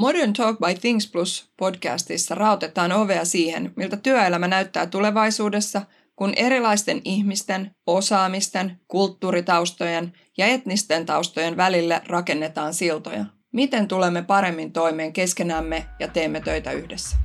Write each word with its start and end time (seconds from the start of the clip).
Modern 0.00 0.32
Talk 0.32 0.58
by 0.58 0.74
Things 0.80 1.10
Plus 1.10 1.50
podcastissa 1.56 2.34
rautetaan 2.34 2.92
ovea 2.92 3.24
siihen, 3.24 3.72
miltä 3.76 3.96
työelämä 3.96 4.48
näyttää 4.48 4.86
tulevaisuudessa, 4.86 5.82
kun 6.16 6.32
erilaisten 6.36 7.00
ihmisten, 7.04 7.70
osaamisten, 7.86 8.80
kulttuuritaustojen 8.88 10.12
ja 10.38 10.46
etnisten 10.46 11.06
taustojen 11.06 11.56
välille 11.56 12.02
rakennetaan 12.06 12.74
siltoja. 12.74 13.24
Miten 13.52 13.88
tulemme 13.88 14.22
paremmin 14.22 14.72
toimeen 14.72 15.12
keskenämme 15.12 15.86
ja 15.98 16.08
teemme 16.08 16.40
töitä 16.40 16.72
yhdessä? 16.72 17.16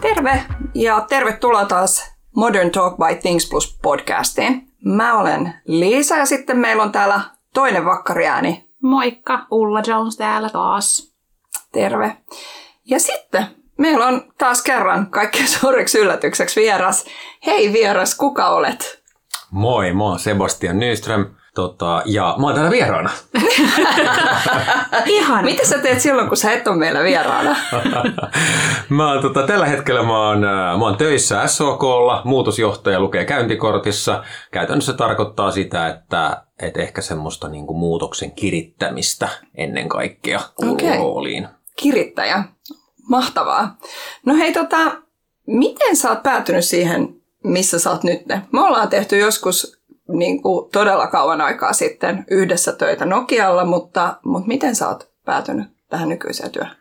Terve 0.00 0.44
ja 0.74 1.00
tervetuloa 1.08 1.64
taas 1.64 2.11
Modern 2.36 2.70
Talk 2.70 2.96
by 2.96 3.20
Things 3.20 3.48
Plus 3.50 3.78
podcastiin. 3.82 4.68
Mä 4.84 5.18
olen 5.18 5.54
Liisa 5.64 6.16
ja 6.16 6.26
sitten 6.26 6.58
meillä 6.58 6.82
on 6.82 6.92
täällä 6.92 7.20
toinen 7.54 7.84
vakkariääni. 7.84 8.68
Moikka, 8.82 9.46
Ulla 9.50 9.82
Jones 9.86 10.16
täällä 10.16 10.48
taas. 10.50 11.12
Terve. 11.72 12.16
Ja 12.84 13.00
sitten 13.00 13.46
meillä 13.78 14.06
on 14.06 14.32
taas 14.38 14.62
kerran 14.62 15.06
kaikkein 15.06 15.48
suureksi 15.58 15.98
yllätykseksi 15.98 16.60
vieras. 16.60 17.04
Hei 17.46 17.72
vieras, 17.72 18.14
kuka 18.14 18.48
olet? 18.48 19.02
Moi, 19.50 19.92
mä 19.92 20.04
oon 20.04 20.18
Sebastian 20.18 20.78
Nyström. 20.78 21.26
Tota, 21.54 22.02
ja 22.04 22.34
mä 22.38 22.46
oon 22.46 22.54
täällä 22.54 22.70
vieraana. 22.70 23.10
Ihan. 25.06 25.44
Mitä 25.44 25.66
sä 25.66 25.78
teet 25.78 26.00
silloin, 26.00 26.28
kun 26.28 26.36
sä 26.36 26.52
et 26.52 26.68
ole 26.68 26.76
meillä 26.76 27.02
vieraana? 27.02 27.56
mä 28.88 29.18
tota, 29.22 29.46
tällä 29.46 29.66
hetkellä 29.66 30.02
mä 30.02 30.28
oon, 30.28 30.44
äh, 30.44 30.78
mä 30.78 30.84
oon 30.84 30.96
töissä 30.96 31.46
SOKlla, 31.46 32.22
muutosjohtaja 32.24 33.00
lukee 33.00 33.24
käyntikortissa. 33.24 34.24
Käytännössä 34.50 34.92
tarkoittaa 34.92 35.50
sitä, 35.50 35.88
että 35.88 36.42
et 36.62 36.76
ehkä 36.76 37.00
semmoista 37.00 37.48
niin 37.48 37.66
kuin 37.66 37.78
muutoksen 37.78 38.32
kirittämistä 38.32 39.28
ennen 39.54 39.88
kaikkea 39.88 40.40
okay. 40.66 40.98
rooliin. 40.98 41.48
Kirittäjä. 41.76 42.44
Mahtavaa. 43.08 43.76
No 44.26 44.34
hei, 44.34 44.52
tota, 44.52 44.78
miten 45.46 45.96
sä 45.96 46.10
oot 46.10 46.22
päätynyt 46.22 46.64
siihen, 46.64 47.22
missä 47.44 47.78
sä 47.78 47.90
oot 47.90 48.04
nyt? 48.04 48.22
Me 48.52 48.60
ollaan 48.60 48.88
tehty 48.88 49.18
joskus 49.18 49.81
niin 50.18 50.42
kuin 50.42 50.70
todella 50.70 51.06
kauan 51.06 51.40
aikaa 51.40 51.72
sitten 51.72 52.24
yhdessä 52.30 52.72
töitä 52.72 53.04
Nokialla, 53.04 53.64
mutta, 53.64 54.16
mutta 54.24 54.48
miten 54.48 54.74
sä 54.74 54.88
oot 54.88 55.10
päätynyt 55.24 55.66
tähän 55.88 56.08
nykyiseen 56.08 56.50
työhön? 56.50 56.76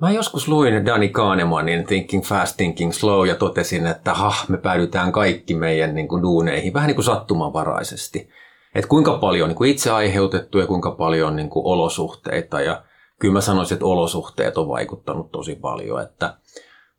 Mä 0.00 0.10
joskus 0.10 0.48
luin 0.48 0.86
Danny 0.86 1.08
Kahnemanin 1.08 1.86
Thinking 1.86 2.24
Fast, 2.24 2.56
Thinking 2.56 2.92
Slow 2.92 3.26
ja 3.26 3.34
totesin, 3.34 3.86
että 3.86 4.14
ha, 4.14 4.34
me 4.48 4.58
päädytään 4.58 5.12
kaikki 5.12 5.54
meidän 5.54 5.94
niin 5.94 6.08
kuin, 6.08 6.22
duuneihin 6.22 6.74
vähän 6.74 6.86
niin 6.86 6.94
kuin 6.94 7.04
sattumanvaraisesti. 7.04 8.28
Että 8.74 8.88
kuinka 8.88 9.18
paljon 9.18 9.48
niin 9.48 9.56
kuin 9.56 9.70
itse 9.70 9.90
aiheutettu 9.90 10.58
ja 10.58 10.66
kuinka 10.66 10.90
paljon 10.90 11.36
niin 11.36 11.50
kuin, 11.50 11.66
olosuhteita. 11.66 12.60
Ja 12.60 12.82
kyllä 13.18 13.32
mä 13.32 13.40
sanoisin, 13.40 13.74
että 13.74 13.86
olosuhteet 13.86 14.58
on 14.58 14.68
vaikuttanut 14.68 15.32
tosi 15.32 15.54
paljon. 15.54 16.02
Että 16.02 16.34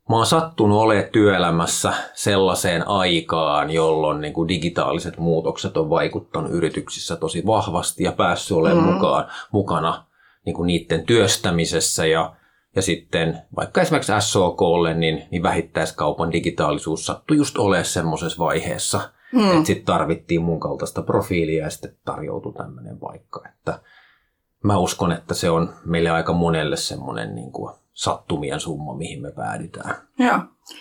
Mä 0.08 0.16
oon 0.16 0.26
sattunut 0.26 0.78
olemaan 0.78 1.12
työelämässä 1.12 1.92
sellaiseen 2.14 2.88
aikaan, 2.88 3.70
jolloin 3.70 4.20
niin 4.20 4.32
kuin 4.32 4.48
digitaaliset 4.48 5.18
muutokset 5.18 5.76
on 5.76 5.90
vaikuttanut 5.90 6.52
yrityksissä 6.52 7.16
tosi 7.16 7.46
vahvasti 7.46 8.04
ja 8.04 8.12
päässyt 8.12 8.56
olemaan 8.56 8.86
mm. 8.86 8.92
mukaan, 8.92 9.26
mukana 9.52 10.04
niin 10.46 10.54
kuin 10.54 10.66
niiden 10.66 11.06
työstämisessä 11.06 12.06
ja, 12.06 12.36
ja 12.76 12.82
sitten 12.82 13.38
vaikka 13.56 13.80
esimerkiksi 13.80 14.12
SOKlle, 14.20 14.94
niin, 14.94 15.28
niin 15.30 15.42
vähittäiskaupan 15.42 16.32
digitaalisuus 16.32 17.06
sattui 17.06 17.36
just 17.36 17.58
olemaan 17.58 17.84
semmoisessa 17.84 18.44
vaiheessa, 18.44 19.00
mm. 19.32 19.50
että 19.50 19.66
sitten 19.66 19.86
tarvittiin 19.86 20.42
mun 20.42 20.60
kaltaista 20.60 21.02
profiilia 21.02 21.64
ja 21.64 21.70
sitten 21.70 21.96
tarjoutui 22.04 22.52
tämmöinen 22.52 22.98
paikka. 22.98 23.42
Että 23.48 23.80
mä 24.64 24.78
uskon, 24.78 25.12
että 25.12 25.34
se 25.34 25.50
on 25.50 25.74
meille 25.84 26.10
aika 26.10 26.32
monelle 26.32 26.76
semmoinen 26.76 27.34
niin 27.34 27.52
kuin 27.52 27.74
sattumien 27.98 28.60
summa, 28.60 28.96
mihin 28.96 29.22
me 29.22 29.32
päädytään. 29.32 29.94
Joo. 30.18 30.38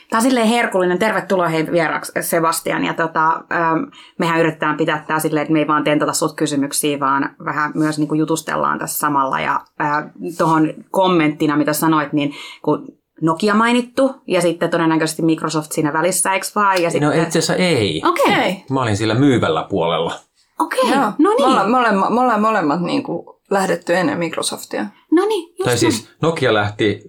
Tämä 0.10 0.18
on 0.18 0.22
silleen 0.22 0.48
herkullinen. 0.48 1.00
Tervetuloa 1.00 1.48
hei 1.48 1.72
vieraaksi 1.72 2.12
Sebastian. 2.22 2.86
Ja 2.86 2.94
tota, 2.94 3.28
ähm, 3.28 3.84
mehän 4.20 4.40
yritetään 4.40 4.78
pitää 4.78 5.04
tämä 5.08 5.20
silleen, 5.20 5.42
että 5.42 5.54
me 5.54 5.60
ei 5.60 5.68
vaan 5.68 5.84
tentata 5.84 6.14
sut 6.14 6.36
kysymyksiä, 6.36 7.00
vaan 7.00 7.36
vähän 7.46 7.72
myös 7.76 8.00
niin 8.00 8.08
kuin 8.08 8.20
jutustellaan 8.20 8.80
tässä 8.80 9.00
samalla. 9.00 9.40
Ja 9.40 9.62
äh, 9.82 10.04
tuohon 10.38 10.74
kommenttina, 10.92 11.58
mitä 11.58 11.74
sanoit, 11.74 12.14
niin 12.14 12.34
kun 12.62 12.88
Nokia 13.22 13.56
mainittu 13.56 14.16
ja 14.28 14.42
sitten 14.42 14.70
todennäköisesti 14.70 15.22
Microsoft 15.22 15.72
siinä 15.72 15.94
välissä, 15.94 16.34
eikö 16.34 16.46
vaan? 16.56 16.82
Ja 16.84 16.90
sitten... 16.90 17.10
No 17.10 17.16
itse 17.16 17.40
asiassa 17.40 17.56
ei. 17.56 18.02
Okei. 18.06 18.34
Okay. 18.34 18.54
Mä 18.70 18.82
olin 18.82 18.98
sillä 18.98 19.14
myyvällä 19.14 19.66
puolella. 19.70 20.14
Okei, 20.60 20.82
okay. 20.82 20.98
no 20.98 21.30
niin. 21.30 21.42
Me 21.42 21.46
ollaan, 21.46 21.72
me 21.72 21.78
ollaan, 21.78 22.14
me 22.14 22.22
ollaan 22.22 22.42
molemmat 22.42 22.82
niin 22.82 23.04
kuin 23.04 23.37
lähdetty 23.52 23.96
ennen 23.96 24.18
Microsoftia. 24.18 24.86
No 25.12 25.26
niin, 25.26 25.50
just 25.50 25.64
Tai 25.64 25.78
siis 25.78 26.10
Nokia 26.22 26.54
lähti 26.54 27.02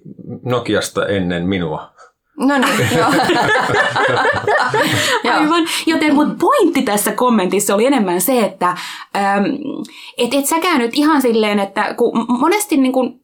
Nokiasta 0.45 1.07
ennen 1.07 1.49
minua. 1.49 1.93
No 2.37 2.59
niin, 2.59 2.79
joo. 2.99 3.09
Aivan. 5.35 5.67
Joten 5.87 6.15
mun 6.15 6.37
pointti 6.41 6.83
tässä 6.83 7.13
kommentissa 7.13 7.75
oli 7.75 7.87
enemmän 7.87 8.21
se, 8.21 8.41
että 8.41 8.69
ähm, 9.17 9.45
et, 10.19 10.35
et 10.35 10.47
säkään 10.47 10.79
nyt 10.79 10.91
ihan 10.95 11.23
silleen, 11.23 11.59
että 11.59 11.95
kun 11.95 12.27
monesti 12.29 12.77
niin 12.77 12.93
kun 12.93 13.21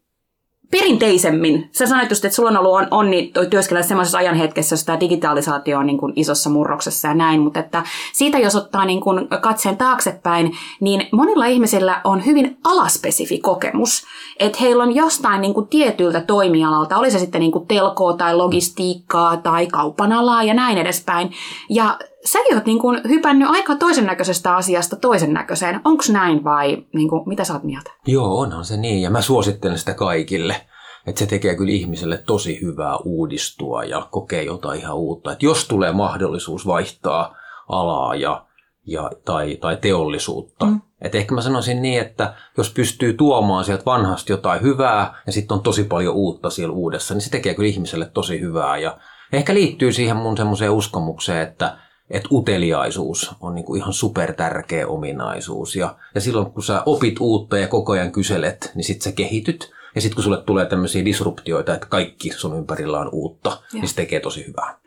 perinteisemmin, 0.78 1.68
sä 1.72 1.86
sanoit 1.86 2.10
just, 2.10 2.24
että 2.24 2.36
sulla 2.36 2.50
on 2.50 2.56
ollut 2.56 2.74
on, 2.74 2.88
onni 2.90 3.32
työskennellä 3.50 3.88
semmoisessa 3.88 4.18
ajanhetkessä, 4.18 4.72
jossa 4.72 4.86
tämä 4.86 5.00
digitalisaatio 5.00 5.78
on 5.78 5.86
niin 5.86 5.98
kuin 5.98 6.12
isossa 6.16 6.50
murroksessa 6.50 7.08
ja 7.08 7.14
näin, 7.14 7.40
mutta 7.40 7.60
että 7.60 7.82
siitä 8.12 8.38
jos 8.38 8.56
ottaa 8.56 8.84
niin 8.84 9.00
kuin 9.00 9.28
katseen 9.40 9.76
taaksepäin, 9.76 10.56
niin 10.80 11.08
monilla 11.12 11.46
ihmisillä 11.46 12.00
on 12.04 12.26
hyvin 12.26 12.56
alaspesifi 12.64 13.38
kokemus, 13.38 14.04
että 14.38 14.58
heillä 14.60 14.82
on 14.82 14.94
jostain 14.94 15.40
niin 15.40 15.54
kuin 15.54 15.68
tietyltä 15.68 16.20
toimialalta, 16.20 16.98
oli 16.98 17.10
se 17.10 17.18
sitten 17.18 17.40
niin 17.40 17.52
kuin 17.52 17.66
telkoa 17.66 18.12
tai 18.12 18.36
logistiikkaa 18.36 19.36
tai 19.36 19.66
kaupan 19.66 20.12
alaa 20.12 20.42
ja 20.42 20.54
näin 20.54 20.78
edespäin, 20.78 21.32
ja 21.68 21.98
säkin 22.24 22.54
oot 22.54 22.66
niin 22.66 22.78
kuin 22.78 23.00
hypännyt 23.08 23.48
aika 23.50 23.76
toisen 23.76 24.06
näköisestä 24.06 24.56
asiasta 24.56 24.96
toisen 24.96 25.32
näköiseen. 25.32 25.80
Onko 25.84 26.04
näin 26.12 26.44
vai 26.44 26.86
niin 26.94 27.08
kuin, 27.08 27.22
mitä 27.28 27.44
sä 27.44 27.52
oot 27.52 27.64
mieltä? 27.64 27.90
Joo, 28.06 28.38
onhan 28.38 28.64
se 28.64 28.76
niin 28.76 29.02
ja 29.02 29.10
mä 29.10 29.20
suosittelen 29.20 29.78
sitä 29.78 29.94
kaikille. 29.94 30.60
Että 31.06 31.18
se 31.18 31.26
tekee 31.26 31.56
kyllä 31.56 31.72
ihmiselle 31.72 32.18
tosi 32.26 32.60
hyvää 32.62 32.96
uudistua 32.96 33.84
ja 33.84 34.08
kokee 34.10 34.42
jotain 34.42 34.80
ihan 34.80 34.96
uutta. 34.96 35.32
Että 35.32 35.46
jos 35.46 35.68
tulee 35.68 35.92
mahdollisuus 35.92 36.66
vaihtaa 36.66 37.36
alaa 37.68 38.14
ja, 38.14 38.46
ja, 38.86 39.10
tai, 39.24 39.56
tai 39.56 39.76
teollisuutta. 39.76 40.66
Mm. 40.66 40.80
Et 41.00 41.14
ehkä 41.14 41.34
mä 41.34 41.40
sanoisin 41.40 41.82
niin, 41.82 42.00
että 42.00 42.34
jos 42.56 42.72
pystyy 42.72 43.12
tuomaan 43.12 43.64
sieltä 43.64 43.84
vanhasta 43.86 44.32
jotain 44.32 44.62
hyvää 44.62 45.22
ja 45.26 45.32
sitten 45.32 45.54
on 45.54 45.62
tosi 45.62 45.84
paljon 45.84 46.14
uutta 46.14 46.50
siellä 46.50 46.74
uudessa, 46.74 47.14
niin 47.14 47.22
se 47.22 47.30
tekee 47.30 47.54
kyllä 47.54 47.68
ihmiselle 47.68 48.10
tosi 48.14 48.40
hyvää. 48.40 48.78
Ja 48.78 48.98
ehkä 49.32 49.54
liittyy 49.54 49.92
siihen 49.92 50.16
mun 50.16 50.36
semmoiseen 50.36 50.70
uskomukseen, 50.70 51.48
että 51.48 51.78
että 52.10 52.28
uteliaisuus 52.32 53.30
on 53.40 53.54
niin 53.54 53.64
kuin 53.64 53.80
ihan 53.80 53.92
super 53.92 54.32
tärkeä 54.32 54.88
ominaisuus. 54.88 55.76
Ja, 55.76 55.96
ja 56.14 56.20
silloin 56.20 56.50
kun 56.50 56.62
sä 56.62 56.82
opit 56.86 57.16
uutta 57.20 57.58
ja 57.58 57.68
koko 57.68 57.92
ajan 57.92 58.12
kyselet, 58.12 58.72
niin 58.74 58.84
sit 58.84 59.02
sä 59.02 59.12
kehityt. 59.12 59.70
Ja 59.94 60.00
sitten 60.00 60.14
kun 60.14 60.24
sulle 60.24 60.42
tulee 60.42 60.66
tämmöisiä 60.66 61.04
disruptioita, 61.04 61.74
että 61.74 61.86
kaikki 61.86 62.32
sun 62.32 62.58
ympärillä 62.58 63.00
on 63.00 63.08
uutta, 63.12 63.50
ja. 63.50 63.80
niin 63.80 63.88
se 63.88 63.94
tekee 63.94 64.20
tosi 64.20 64.46
hyvää. 64.46 64.78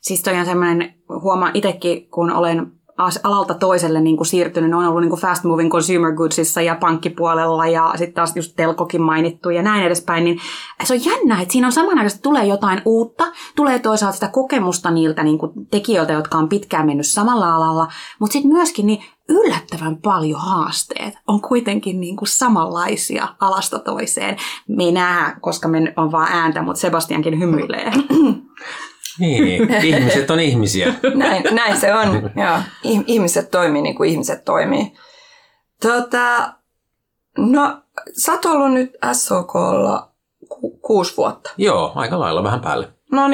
Siis 0.00 0.22
toi 0.22 0.38
on 0.38 0.46
semmoinen, 0.46 0.94
huomaan 1.22 1.50
itsekin, 1.54 2.10
kun 2.10 2.32
olen 2.32 2.72
alalta 3.22 3.54
toiselle 3.54 4.00
niin 4.00 4.16
kuin 4.16 4.26
siirtynyt. 4.26 4.70
Ne 4.70 4.76
on 4.76 4.86
ollut 4.86 5.00
niin 5.00 5.10
kuin 5.10 5.20
fast 5.20 5.44
moving 5.44 5.70
consumer 5.70 6.12
goodsissa 6.12 6.60
ja 6.60 6.74
pankkipuolella 6.74 7.66
ja 7.66 7.92
sitten 7.96 8.14
taas 8.14 8.36
just 8.36 8.52
telkokin 8.56 9.02
mainittu 9.02 9.50
ja 9.50 9.62
näin 9.62 9.84
edespäin. 9.84 10.24
Niin 10.24 10.38
se 10.84 10.94
on 10.94 11.04
jännä, 11.04 11.40
että 11.40 11.52
siinä 11.52 11.66
on 11.66 11.72
samanaikaisesti 11.72 12.22
tulee 12.22 12.46
jotain 12.46 12.82
uutta, 12.84 13.24
tulee 13.56 13.78
toisaalta 13.78 14.14
sitä 14.14 14.28
kokemusta 14.28 14.90
niiltä 14.90 15.22
niin 15.22 15.38
kuin 15.38 15.52
tekijöiltä, 15.70 16.12
jotka 16.12 16.38
on 16.38 16.48
pitkään 16.48 16.86
mennyt 16.86 17.06
samalla 17.06 17.54
alalla, 17.54 17.88
mutta 18.18 18.32
sitten 18.32 18.52
myöskin 18.52 18.86
niin 18.86 19.04
yllättävän 19.28 19.96
paljon 19.96 20.40
haasteet 20.40 21.14
on 21.28 21.40
kuitenkin 21.40 22.00
niin 22.00 22.16
kuin 22.16 22.28
samanlaisia 22.28 23.28
alasta 23.40 23.78
toiseen. 23.78 24.36
Näe, 24.92 25.32
koska 25.40 25.68
me 25.68 25.92
on 25.96 26.12
vaan 26.12 26.32
ääntä, 26.32 26.62
mutta 26.62 26.80
Sebastiankin 26.80 27.38
hymyilee. 27.38 27.92
Niin, 29.18 29.70
ihmiset 29.84 30.30
on 30.30 30.40
ihmisiä. 30.40 30.94
näin, 31.14 31.42
näin 31.50 31.80
se 31.80 31.94
on. 31.94 32.08
Joo. 32.42 32.58
Ihmiset 33.06 33.50
toimii 33.50 33.82
niin 33.82 33.94
kuin 33.94 34.10
ihmiset 34.10 34.44
toimii. 34.44 34.92
Tota, 35.82 36.52
no, 37.38 37.82
sä 38.18 38.32
oot 38.32 38.44
ollut 38.44 38.72
nyt 38.72 38.92
SOKlla 39.12 40.12
ku- 40.48 40.78
kuusi 40.78 41.16
vuotta. 41.16 41.50
Joo, 41.56 41.92
aika 41.94 42.20
lailla 42.20 42.42
vähän 42.42 42.60
päälle. 42.60 42.88
No 43.12 43.28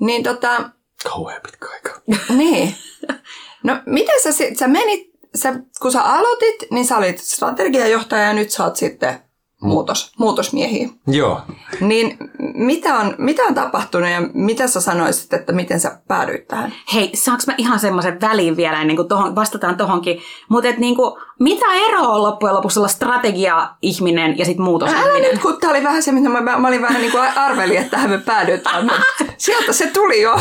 niin, 0.00 0.22
tota... 0.22 0.70
Kauhean 1.04 1.40
pitkä 1.42 1.66
aika. 1.72 2.00
niin. 2.38 2.74
No, 3.64 3.76
miten 3.86 4.22
sä, 4.22 4.30
sä 4.58 4.68
menit, 4.68 5.10
sä, 5.34 5.54
kun 5.82 5.92
sä 5.92 6.02
aloitit, 6.02 6.70
niin 6.70 6.86
sä 6.86 6.96
olit 6.96 7.18
strategiajohtaja 7.18 8.22
ja 8.22 8.32
nyt 8.32 8.50
sä 8.50 8.64
oot 8.64 8.76
sitten 8.76 9.25
muutos, 9.68 10.12
muutosmiehiä. 10.18 10.88
Joo. 11.06 11.40
Niin 11.80 12.18
mitä 12.54 12.94
on, 12.94 13.14
mitä 13.18 13.42
on 13.42 13.54
tapahtunut 13.54 14.10
ja 14.10 14.22
mitä 14.34 14.66
sä 14.66 14.80
sanoisit, 14.80 15.32
että 15.32 15.52
miten 15.52 15.80
sä 15.80 15.98
päädyit 16.08 16.48
tähän? 16.48 16.72
Hei, 16.94 17.10
saanko 17.14 17.42
mä 17.46 17.54
ihan 17.58 17.78
semmoisen 17.78 18.20
väliin 18.20 18.56
vielä 18.56 18.80
ennen 18.80 18.96
kuin 18.96 19.08
tohon, 19.08 19.34
vastataan 19.34 19.76
tohonkin. 19.76 20.20
Mutta 20.48 20.68
niinku, 20.78 21.18
mitä 21.40 21.66
eroa 21.88 22.08
on 22.08 22.22
loppujen 22.22 22.54
lopuksi 22.54 22.78
olla 22.78 22.88
strategia-ihminen 22.88 24.38
ja 24.38 24.44
sitten 24.44 24.64
muutosihminen? 24.64 25.10
Älä 25.10 25.18
nyt, 25.18 25.42
kun 25.42 25.60
tää 25.60 25.70
oli 25.70 25.84
vähän 25.84 26.02
se, 26.02 26.12
mitä 26.12 26.28
mä, 26.28 26.40
mä 26.40 26.68
olin 26.68 26.82
vähän 26.82 27.00
niin 27.00 27.12
kuin 27.12 27.22
arvelin, 27.36 27.76
että 27.76 27.90
tähän 27.90 28.10
me 28.10 28.18
päädytään, 28.18 28.90
sieltä 29.36 29.72
se 29.72 29.86
tuli 29.86 30.22
jo. 30.22 30.36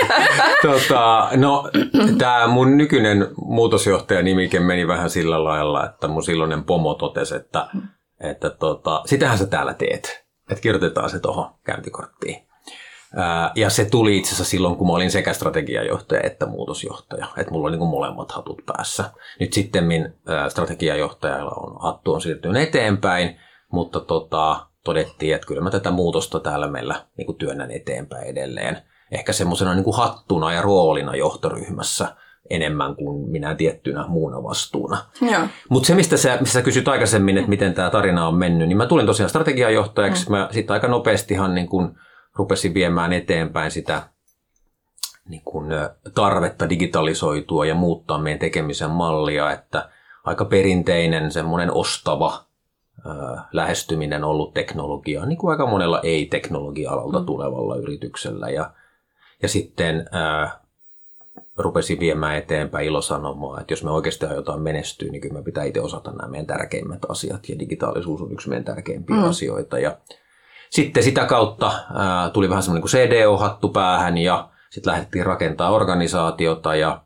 tota, 0.62 1.28
no, 1.36 1.70
tämä 2.18 2.46
mun 2.46 2.76
nykyinen 2.76 3.28
muutosjohtaja 3.36 4.22
nimike 4.22 4.60
meni 4.60 4.88
vähän 4.88 5.10
sillä 5.10 5.44
lailla, 5.44 5.86
että 5.86 6.08
mun 6.08 6.22
silloinen 6.22 6.64
pomo 6.64 6.94
totesi, 6.94 7.36
että, 7.36 7.68
että 8.20 8.50
tota, 8.50 9.02
sitähän 9.06 9.38
sä 9.38 9.46
täällä 9.46 9.74
teet. 9.74 10.26
Että 10.50 10.62
kirjoitetaan 10.62 11.10
se 11.10 11.18
tuohon 11.18 11.54
käyntikorttiin. 11.64 12.46
Ja 13.54 13.70
se 13.70 13.84
tuli 13.84 14.16
itse 14.16 14.28
asiassa 14.28 14.50
silloin, 14.50 14.76
kun 14.76 14.86
mä 14.86 14.92
olin 14.92 15.10
sekä 15.10 15.32
strategiajohtaja 15.32 16.20
että 16.20 16.46
muutosjohtaja. 16.46 17.26
Että 17.36 17.52
mulla 17.52 17.68
oli 17.68 17.76
niin 17.76 17.88
molemmat 17.88 18.32
hatut 18.32 18.62
päässä. 18.66 19.04
Nyt 19.40 19.52
sitten 19.52 20.14
strategiajohtajalla 20.48 21.50
on 21.50 21.82
hattu 21.82 22.12
on 22.12 22.20
siirtynyt 22.20 22.62
eteenpäin, 22.62 23.40
mutta 23.72 24.00
tota, 24.00 24.66
todettiin, 24.84 25.34
että 25.34 25.46
kyllä 25.46 25.60
mä 25.60 25.70
tätä 25.70 25.90
muutosta 25.90 26.40
täällä 26.40 26.68
meillä 26.68 27.06
niin 27.16 27.36
työnnän 27.36 27.70
eteenpäin 27.70 28.26
edelleen. 28.26 28.82
Ehkä 29.12 29.32
semmoisena 29.32 29.74
niin 29.74 29.96
hattuna 29.96 30.52
ja 30.52 30.62
roolina 30.62 31.16
johtoryhmässä 31.16 32.16
enemmän 32.50 32.96
kuin 32.96 33.30
minä 33.30 33.54
tiettynä 33.54 34.04
muuna 34.08 34.42
vastuuna. 34.42 34.98
Mutta 35.68 35.86
se, 35.86 35.94
mistä 35.94 36.16
sä, 36.16 36.36
mistä 36.40 36.52
sä 36.52 36.62
kysyt 36.62 36.88
aikaisemmin, 36.88 37.38
että 37.38 37.48
miten 37.48 37.74
tämä 37.74 37.90
tarina 37.90 38.28
on 38.28 38.34
mennyt, 38.34 38.68
niin 38.68 38.78
mä 38.78 38.86
tulin 38.86 39.06
tosiaan 39.06 39.30
strategiajohtajaksi. 39.30 40.26
Mm. 40.26 40.36
Mä 40.36 40.48
sitten 40.50 40.74
aika 40.74 40.88
nopeastihan 40.88 41.54
niin 41.54 41.68
kun 41.68 41.98
rupesin 42.34 42.74
viemään 42.74 43.12
eteenpäin 43.12 43.70
sitä 43.70 44.02
niin 45.28 45.42
kun, 45.44 45.68
tarvetta 46.14 46.68
digitalisoitua 46.68 47.66
ja 47.66 47.74
muuttaa 47.74 48.18
meidän 48.18 48.38
tekemisen 48.38 48.90
mallia, 48.90 49.50
että 49.52 49.88
aika 50.24 50.44
perinteinen 50.44 51.32
semmoinen 51.32 51.72
ostava 51.72 52.46
lähestyminen 53.52 54.24
ollut 54.24 54.54
teknologiaa, 54.54 55.26
niin 55.26 55.38
kuin 55.38 55.50
aika 55.50 55.66
monella 55.66 56.00
ei-teknologia-alalta 56.02 57.18
mm. 57.18 57.26
tulevalla 57.26 57.76
yrityksellä. 57.76 58.50
Ja, 58.50 58.70
ja 59.42 59.48
sitten 59.48 60.08
rupesin 61.56 62.00
viemään 62.00 62.36
eteenpäin 62.36 62.86
ilosanomaa, 62.86 63.60
että 63.60 63.72
jos 63.72 63.84
me 63.84 63.90
oikeasti 63.90 64.26
aiotaan 64.26 64.62
menestyä, 64.62 65.08
niin 65.10 65.20
kyllä 65.20 65.34
me 65.34 65.42
pitää 65.42 65.64
itse 65.64 65.80
osata 65.80 66.10
nämä 66.10 66.30
meidän 66.30 66.46
tärkeimmät 66.46 67.04
asiat, 67.08 67.48
ja 67.48 67.58
digitaalisuus 67.58 68.22
on 68.22 68.32
yksi 68.32 68.48
meidän 68.48 68.64
tärkeimpiä 68.64 69.16
mm. 69.16 69.24
asioita. 69.24 69.78
Ja 69.78 69.98
sitten 70.70 71.02
sitä 71.02 71.24
kautta 71.24 71.72
ää, 71.94 72.30
tuli 72.30 72.48
vähän 72.48 72.62
semmoinen 72.62 72.82
kuin 72.82 72.90
CDO-hattu 72.90 73.68
päähän, 73.68 74.18
ja 74.18 74.48
sitten 74.70 74.90
lähdettiin 74.90 75.26
rakentaa 75.26 75.70
organisaatiota, 75.70 76.76
ja 76.76 77.02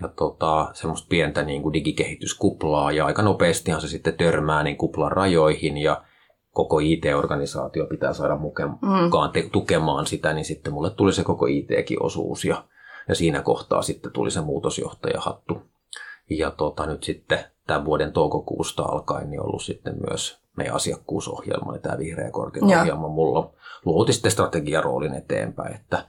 ja 0.00 0.08
tota, 0.08 0.70
semmoista 0.72 1.06
pientä 1.08 1.42
niin 1.42 1.62
kuin 1.62 1.72
digikehityskuplaa 1.72 2.92
ja 2.92 3.06
aika 3.06 3.22
nopeastihan 3.22 3.80
se 3.80 3.88
sitten 3.88 4.14
törmää 4.14 4.62
niin 4.62 4.76
kuplan 4.76 5.12
rajoihin 5.12 5.76
ja 5.76 6.02
koko 6.50 6.78
IT-organisaatio 6.78 7.86
pitää 7.86 8.12
saada 8.12 8.36
mukaan 8.36 8.70
mm. 8.70 9.50
tukemaan 9.52 10.06
sitä, 10.06 10.32
niin 10.32 10.44
sitten 10.44 10.72
mulle 10.72 10.90
tuli 10.90 11.12
se 11.12 11.24
koko 11.24 11.46
IT-kin 11.46 12.02
osuus 12.02 12.44
ja, 12.44 12.64
ja 13.08 13.14
siinä 13.14 13.42
kohtaa 13.42 13.82
sitten 13.82 14.12
tuli 14.12 14.30
se 14.30 14.40
muutosjohtajahattu. 14.40 15.62
Ja 16.30 16.50
tota, 16.50 16.86
nyt 16.86 17.04
sitten 17.04 17.44
tämän 17.66 17.84
vuoden 17.84 18.12
toukokuusta 18.12 18.82
alkaen 18.82 19.30
niin 19.30 19.42
ollut 19.42 19.62
sitten 19.62 19.94
myös 20.08 20.38
meidän 20.56 20.74
asiakkuusohjelma, 20.74 21.74
ja 21.74 21.80
tämä 21.80 21.98
vihreä 21.98 22.30
kortin 22.30 22.64
ohjelma 22.64 23.08
mulla 23.08 23.50
luoti 23.84 24.12
sitten 24.12 24.30
strategiaroolin 24.30 25.14
eteenpäin. 25.14 25.74
Että 25.74 26.04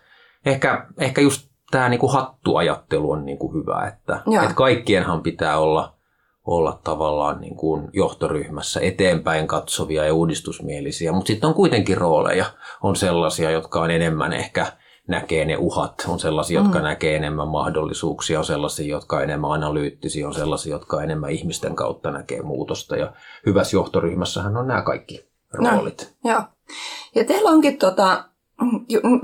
ehkä, 0.46 0.88
ehkä 0.98 1.22
just 1.22 1.50
tämä 1.72 1.90
niinku 1.90 2.08
hattuajattelu 2.08 3.12
on 3.12 3.26
niinku 3.26 3.54
hyvä, 3.54 3.88
että, 3.88 4.22
että 4.44 4.56
kaikkienhan 4.56 5.22
pitää 5.22 5.60
olla, 5.60 5.94
olla 6.46 6.80
tavallaan 6.84 7.42
niinku 7.42 7.90
johtoryhmässä 7.94 8.80
eteenpäin 8.80 9.48
katsovia 9.48 10.06
ja 10.06 10.14
uudistusmielisiä, 10.14 11.12
mutta 11.12 11.28
sitten 11.28 11.48
on 11.48 11.54
kuitenkin 11.54 11.98
rooleja. 11.98 12.46
On 12.84 12.96
sellaisia, 12.96 13.52
jotka 13.52 13.82
on 13.82 13.92
enemmän 13.92 14.34
ehkä 14.34 14.66
näkee 15.10 15.46
ne 15.46 15.58
uhat, 15.58 16.06
on 16.08 16.20
sellaisia, 16.20 16.60
mm. 16.60 16.66
jotka 16.66 16.82
näkee 16.82 17.16
enemmän 17.16 17.48
mahdollisuuksia, 17.48 18.40
on 18.40 18.46
sellaisia, 18.46 18.88
jotka 18.88 19.16
on 19.16 19.24
enemmän 19.24 19.52
analyyttisiä, 19.52 20.28
on 20.28 20.34
sellaisia, 20.34 20.72
jotka 20.72 21.04
enemmän 21.04 21.32
ihmisten 21.32 21.76
kautta 21.76 22.12
näkee 22.12 22.42
muutosta. 22.42 22.96
Ja 22.96 23.14
hyvässä 23.46 23.78
johtoryhmässähän 23.78 24.58
on 24.58 24.68
nämä 24.68 24.82
kaikki 24.82 25.30
roolit. 25.54 26.14
No, 26.24 26.32
joo. 26.32 26.42
Ja 27.16 27.24
teillä 27.24 27.50
onkin 27.50 27.78
tota, 27.78 28.24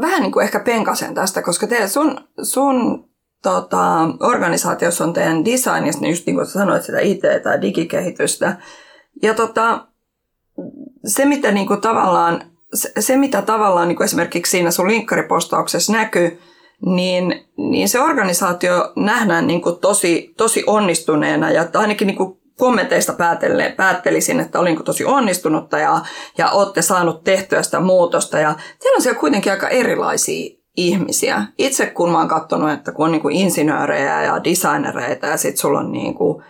vähän 0.02 0.22
niin 0.22 0.32
kuin 0.32 0.44
ehkä 0.44 0.60
penkasen 0.60 1.14
tästä, 1.14 1.42
koska 1.42 1.68
te, 1.68 1.88
sun, 1.88 2.18
sun 2.42 3.10
tota, 3.44 4.08
organisaatiossa 4.20 5.04
on 5.04 5.14
teidän 5.14 5.46
designista, 5.46 6.02
niin 6.02 6.12
just 6.12 6.26
niin 6.26 6.36
kuin 6.36 6.46
sanoit, 6.46 6.84
sitä 6.84 7.00
IT- 7.00 7.44
tai 7.44 7.62
digikehitystä. 7.62 8.58
Ja 9.22 9.34
tota, 9.34 9.88
se, 11.06 11.26
mitä 11.26 11.52
niin 11.52 11.68
kuin 11.68 11.82
tavallaan, 11.82 12.55
se, 13.00 13.18
mitä 13.18 13.42
tavallaan 13.42 13.88
niin 13.88 13.96
kuin 13.96 14.06
esimerkiksi 14.06 14.50
siinä 14.50 14.72
sun 14.72 14.88
linkkaripostauksessa 14.88 15.94
näkyy, 15.94 16.40
niin, 16.86 17.46
niin 17.58 17.90
se 17.90 18.00
organisaatio 18.00 18.92
nähdään 18.96 19.48
niin 19.48 19.62
kuin 19.62 19.80
tosi, 19.80 20.34
tosi 20.38 20.64
onnistuneena 20.68 21.52
ja 21.52 21.66
ainakin 21.74 22.08
niin 22.08 22.18
kuin 22.18 22.40
kommenteista 22.58 23.14
päättelisin, 23.78 24.40
että 24.40 24.60
olinko 24.60 24.84
tosi 24.84 25.06
onnistunutta 25.06 25.80
ja, 25.80 26.02
ja 26.38 26.50
olette 26.50 26.82
saanut 26.82 27.24
tehtyä 27.24 27.64
sitä 27.64 27.80
muutosta. 27.80 28.40
Ja 28.40 28.56
teillä 28.80 28.96
on 28.96 29.02
siellä 29.02 29.20
kuitenkin 29.20 29.52
aika 29.52 29.70
erilaisia 29.70 30.58
ihmisiä. 30.78 31.46
Itse 31.58 31.86
kun 31.86 32.12
mä 32.12 32.18
oon 32.18 32.28
katsonut, 32.28 32.72
että 32.72 32.92
kun 32.92 33.06
on 33.06 33.12
niin 33.12 33.32
insinöörejä 33.32 34.24
ja 34.24 34.44
designereita 34.44 35.28
ja 35.28 35.38
sitten 35.38 35.58
sulla 35.58 35.80
on 35.80 35.92
niin 35.92 36.14
kuin 36.14 36.44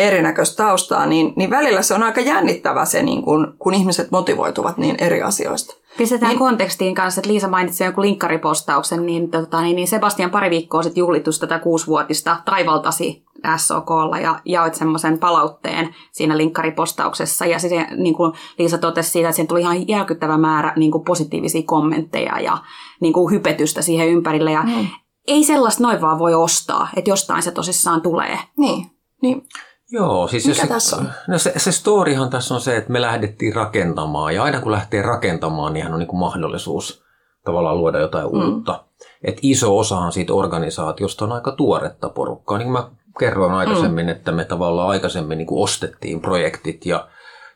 erinäköistä 0.00 0.64
taustaa, 0.64 1.06
niin, 1.06 1.32
niin 1.36 1.50
välillä 1.50 1.82
se 1.82 1.94
on 1.94 2.02
aika 2.02 2.20
jännittävä 2.20 2.84
se, 2.84 3.02
niin 3.02 3.22
kun, 3.22 3.54
kun 3.58 3.74
ihmiset 3.74 4.10
motivoituvat 4.10 4.78
niin 4.78 4.96
eri 4.98 5.22
asioista. 5.22 5.74
Pistetään 5.98 6.30
niin, 6.30 6.38
kontekstiin 6.38 6.94
kanssa, 6.94 7.20
että 7.20 7.30
Liisa 7.30 7.48
mainitsi 7.48 7.84
jonkun 7.84 8.04
linkkaripostauksen, 8.04 9.06
niin, 9.06 9.30
tota, 9.30 9.60
niin, 9.60 9.76
niin 9.76 9.88
Sebastian 9.88 10.30
pari 10.30 10.50
viikkoa 10.50 10.82
sitten 10.82 11.00
juhlitus 11.00 11.38
tätä 11.38 11.58
kuusivuotista 11.58 12.36
taivaltasi 12.44 13.24
SOKlla 13.56 14.18
ja 14.18 14.40
jaoit 14.44 14.74
semmoisen 14.74 15.18
palautteen 15.18 15.94
siinä 16.12 16.36
linkkaripostauksessa. 16.36 17.46
Ja 17.46 17.58
se, 17.58 17.86
niin 17.96 18.14
kuin 18.14 18.32
Liisa 18.58 18.78
totesi 18.78 19.10
siitä, 19.10 19.28
että 19.28 19.36
siihen 19.36 19.48
tuli 19.48 19.60
ihan 19.60 19.88
järkyttävä 19.88 20.38
määrä 20.38 20.72
niin 20.76 20.90
kuin 20.90 21.04
positiivisia 21.04 21.62
kommentteja 21.66 22.40
ja 22.40 22.58
niin 23.00 23.12
kuin 23.12 23.30
hypetystä 23.32 23.82
siihen 23.82 24.08
ympärille. 24.08 24.52
Ja 24.52 24.62
mm. 24.62 24.86
ei 25.26 25.44
sellaista 25.44 25.82
noin 25.82 26.00
vaan 26.00 26.18
voi 26.18 26.34
ostaa, 26.34 26.88
että 26.96 27.10
jostain 27.10 27.42
se 27.42 27.50
tosissaan 27.50 28.02
tulee. 28.02 28.38
Niin, 28.56 28.86
niin. 29.22 29.42
Joo, 29.92 30.28
siis 30.28 30.46
Mikä 30.46 30.62
jos 30.62 30.68
tässä 30.68 30.96
on? 30.96 31.10
No 31.28 31.38
se, 31.38 31.52
se 31.56 31.72
storyhan 31.72 32.30
tässä 32.30 32.54
on 32.54 32.60
se, 32.60 32.76
että 32.76 32.92
me 32.92 33.00
lähdettiin 33.00 33.54
rakentamaan 33.54 34.34
ja 34.34 34.42
aina 34.42 34.60
kun 34.60 34.72
lähtee 34.72 35.02
rakentamaan, 35.02 35.72
niin 35.72 35.92
on 35.92 35.98
niin 35.98 36.08
kuin 36.08 36.20
mahdollisuus 36.20 37.02
tavallaan 37.44 37.78
luoda 37.78 37.98
jotain 37.98 38.26
mm. 38.32 38.40
uutta. 38.40 38.84
Et 39.24 39.38
iso 39.42 39.78
osahan 39.78 40.12
siitä 40.12 40.34
organisaatiosta 40.34 41.24
on 41.24 41.32
aika 41.32 41.52
tuoretta 41.52 42.08
porukkaa. 42.08 42.58
Niin 42.58 42.72
kuin 42.72 42.82
mä 42.82 42.90
kerroin 43.18 43.52
aikaisemmin, 43.52 44.06
mm. 44.06 44.12
että 44.12 44.32
me 44.32 44.44
tavallaan 44.44 44.88
aikaisemmin 44.88 45.38
niin 45.38 45.46
kuin 45.46 45.62
ostettiin 45.62 46.20
projektit 46.20 46.86
ja, 46.86 47.08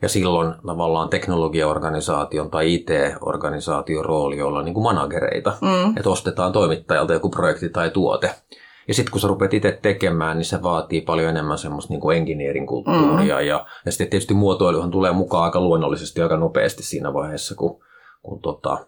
ja 0.03 0.09
silloin 0.09 0.55
tavallaan 0.67 1.09
teknologiaorganisaation 1.09 2.50
tai 2.50 2.75
IT-organisaation 2.75 4.05
rooli 4.05 4.43
olla 4.43 4.62
niin 4.62 4.75
kuin 4.75 4.85
managereita. 4.85 5.53
Mm. 5.61 5.97
Että 5.97 6.11
ostetaan 6.11 6.53
toimittajalta 6.53 7.12
joku 7.12 7.31
projekti 7.31 7.69
tai 7.69 7.91
tuote. 7.91 8.35
Ja 8.88 8.95
sitten 8.95 9.12
kun 9.12 9.21
sä 9.21 9.29
rupeat 9.29 9.55
itse 9.55 9.79
tekemään, 9.83 10.37
niin 10.37 10.45
se 10.45 10.62
vaatii 10.62 11.00
paljon 11.00 11.29
enemmän 11.29 11.59
semmoista 11.59 11.93
niin 11.93 12.00
kuin 12.00 12.17
engineerin 12.17 12.67
kulttuuria. 12.67 13.17
Mm. 13.19 13.29
Ja, 13.29 13.41
ja 13.41 13.67
sitten 13.88 14.11
tietysti 14.11 14.35
muotoiluhan 14.35 14.91
tulee 14.91 15.12
mukaan 15.12 15.45
aika 15.45 15.61
luonnollisesti 15.61 16.23
aika 16.23 16.37
nopeasti 16.37 16.83
siinä 16.83 17.12
vaiheessa, 17.12 17.55
kun, 17.55 17.85
kun 18.23 18.41
tota, 18.41 18.87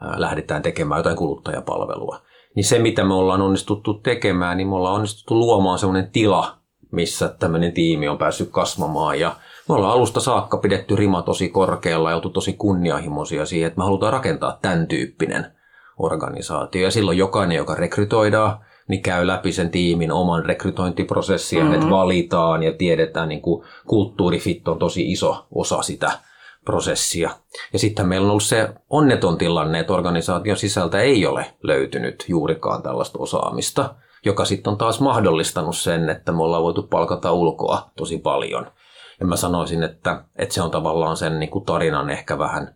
ää, 0.00 0.20
lähdetään 0.20 0.62
tekemään 0.62 0.98
jotain 0.98 1.16
kuluttajapalvelua 1.16 2.20
niin 2.54 2.64
se 2.64 2.78
mitä 2.78 3.04
me 3.04 3.14
ollaan 3.14 3.40
onnistuttu 3.40 3.94
tekemään, 3.94 4.56
niin 4.56 4.68
me 4.68 4.74
ollaan 4.74 4.94
onnistuttu 4.94 5.38
luomaan 5.38 5.78
sellainen 5.78 6.10
tila, 6.10 6.56
missä 6.90 7.28
tämmöinen 7.38 7.72
tiimi 7.72 8.08
on 8.08 8.18
päässyt 8.18 8.50
kasvamaan 8.50 9.20
ja 9.20 9.36
me 9.68 9.74
ollaan 9.74 9.92
alusta 9.92 10.20
saakka 10.20 10.56
pidetty 10.56 10.96
rima 10.96 11.22
tosi 11.22 11.48
korkealla 11.48 12.10
ja 12.10 12.16
oltu 12.16 12.30
tosi 12.30 12.52
kunnianhimoisia 12.52 13.46
siihen, 13.46 13.66
että 13.66 13.78
me 13.78 13.84
halutaan 13.84 14.12
rakentaa 14.12 14.58
tämän 14.62 14.86
tyyppinen 14.86 15.46
organisaatio. 15.98 16.82
Ja 16.82 16.90
silloin 16.90 17.18
jokainen, 17.18 17.56
joka 17.56 17.74
rekrytoidaan, 17.74 18.64
niin 18.90 19.02
käy 19.02 19.26
läpi 19.26 19.52
sen 19.52 19.70
tiimin 19.70 20.12
oman 20.12 20.44
rekrytointiprosessin, 20.44 21.58
mm-hmm. 21.58 21.74
että 21.74 21.90
valitaan 21.90 22.62
ja 22.62 22.72
tiedetään, 22.72 23.28
niin 23.28 23.42
kuin 23.42 23.64
kulttuurifit 23.86 24.68
on 24.68 24.78
tosi 24.78 25.12
iso 25.12 25.46
osa 25.54 25.82
sitä 25.82 26.12
prosessia. 26.64 27.30
Ja 27.72 27.78
sitten 27.78 28.08
meillä 28.08 28.24
on 28.24 28.30
ollut 28.30 28.42
se 28.42 28.68
onneton 28.90 29.38
tilanne, 29.38 29.80
että 29.80 29.92
organisaation 29.92 30.56
sisältä 30.56 31.00
ei 31.00 31.26
ole 31.26 31.46
löytynyt 31.62 32.24
juurikaan 32.28 32.82
tällaista 32.82 33.18
osaamista, 33.18 33.94
joka 34.24 34.44
sitten 34.44 34.70
on 34.70 34.78
taas 34.78 35.00
mahdollistanut 35.00 35.76
sen, 35.76 36.10
että 36.10 36.32
me 36.32 36.42
ollaan 36.42 36.62
voitu 36.62 36.82
palkata 36.82 37.32
ulkoa 37.32 37.90
tosi 37.96 38.18
paljon. 38.18 38.72
Ja 39.20 39.26
mä 39.26 39.36
sanoisin, 39.36 39.82
että, 39.82 40.24
että 40.36 40.54
se 40.54 40.62
on 40.62 40.70
tavallaan 40.70 41.16
sen 41.16 41.38
niin 41.38 41.50
kuin 41.50 41.64
tarinan 41.64 42.10
ehkä 42.10 42.38
vähän 42.38 42.74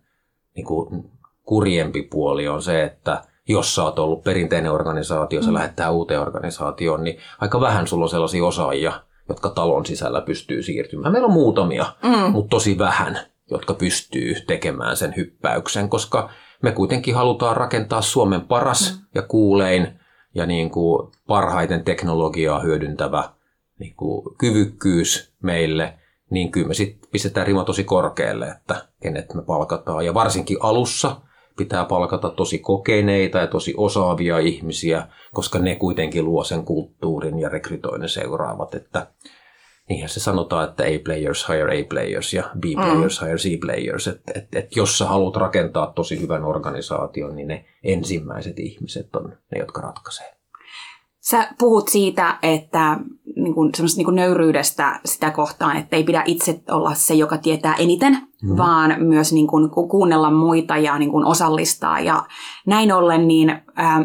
niin 0.56 0.66
kuin 0.66 1.10
kurjempi 1.42 2.02
puoli 2.02 2.48
on 2.48 2.62
se, 2.62 2.82
että 2.82 3.22
jos 3.48 3.74
sä 3.74 3.82
oot 3.82 3.98
ollut 3.98 4.24
perinteinen 4.24 4.72
organisaatio, 4.72 5.40
mm. 5.40 5.54
lähettää 5.54 5.90
uuteen 5.90 6.20
organisaatioon, 6.20 7.04
niin 7.04 7.18
aika 7.40 7.60
vähän 7.60 7.86
sulla 7.86 8.04
on 8.04 8.08
sellaisia 8.08 8.44
osaajia, 8.44 8.92
jotka 9.28 9.50
talon 9.50 9.86
sisällä 9.86 10.20
pystyy 10.20 10.62
siirtymään. 10.62 11.12
Meillä 11.12 11.26
on 11.26 11.32
muutamia, 11.32 11.86
mm. 12.02 12.32
mutta 12.32 12.50
tosi 12.50 12.78
vähän, 12.78 13.18
jotka 13.50 13.74
pystyy 13.74 14.34
tekemään 14.46 14.96
sen 14.96 15.14
hyppäyksen, 15.16 15.88
koska 15.88 16.30
me 16.62 16.72
kuitenkin 16.72 17.14
halutaan 17.14 17.56
rakentaa 17.56 18.02
Suomen 18.02 18.40
paras 18.40 18.94
mm. 18.94 19.06
ja 19.14 19.22
kuulein 19.22 20.00
ja 20.34 20.46
niin 20.46 20.70
kuin 20.70 21.12
parhaiten 21.26 21.84
teknologiaa 21.84 22.60
hyödyntävä 22.60 23.30
niin 23.78 23.94
kuin 23.96 24.36
kyvykkyys 24.38 25.34
meille, 25.42 25.98
niin 26.30 26.50
kyllä 26.50 26.68
me 26.68 26.74
sitten 26.74 27.10
pistetään 27.12 27.46
rima 27.46 27.64
tosi 27.64 27.84
korkealle, 27.84 28.48
että 28.48 28.88
kenet 29.02 29.34
me 29.34 29.42
palkataan. 29.42 30.06
Ja 30.06 30.14
varsinkin 30.14 30.58
alussa 30.60 31.16
pitää 31.56 31.84
palkata 31.84 32.30
tosi 32.30 32.58
kokeneita 32.58 33.38
ja 33.38 33.46
tosi 33.46 33.74
osaavia 33.76 34.38
ihmisiä, 34.38 35.08
koska 35.32 35.58
ne 35.58 35.76
kuitenkin 35.76 36.24
luo 36.24 36.44
sen 36.44 36.64
kulttuurin 36.64 37.38
ja 37.38 37.48
rekrytoinnin 37.48 38.08
seuraavat, 38.08 38.74
että 38.74 39.06
niinhän 39.88 40.08
se 40.08 40.20
sanotaan, 40.20 40.68
että 40.68 40.82
A-players 40.82 41.48
hire 41.48 41.80
A-players 41.80 42.34
ja 42.34 42.42
B-players 42.58 43.20
mm. 43.20 43.26
hire 43.26 43.38
C-players. 43.38 44.08
Että 44.08 44.32
et, 44.34 44.48
et 44.52 44.76
jos 44.76 44.98
sä 44.98 45.06
haluat 45.06 45.36
rakentaa 45.36 45.86
tosi 45.86 46.20
hyvän 46.20 46.44
organisaation, 46.44 47.36
niin 47.36 47.48
ne 47.48 47.64
ensimmäiset 47.84 48.58
ihmiset 48.58 49.16
on 49.16 49.36
ne, 49.50 49.58
jotka 49.58 49.80
ratkaisee. 49.80 50.34
Sä 51.20 51.48
puhut 51.58 51.88
siitä, 51.88 52.38
että 52.42 52.98
niin 53.36 53.54
kuin, 53.54 53.72
niin 53.96 54.04
kuin 54.04 54.14
nöyryydestä 54.14 55.00
sitä 55.04 55.30
kohtaan, 55.30 55.76
että 55.76 55.96
ei 55.96 56.04
pidä 56.04 56.22
itse 56.26 56.60
olla 56.70 56.94
se, 56.94 57.14
joka 57.14 57.38
tietää 57.38 57.74
eniten, 57.74 58.18
mm-hmm. 58.44 58.56
vaan 58.56 58.94
myös 58.98 59.32
niin 59.32 59.46
kuin, 59.46 59.70
kuunnella 59.70 60.30
muita 60.30 60.76
ja 60.76 60.98
niin 60.98 61.10
kuin 61.10 61.24
osallistaa. 61.24 62.00
Ja 62.00 62.22
näin 62.66 62.92
ollen, 62.92 63.28
niin 63.28 63.50
äh, 63.50 64.00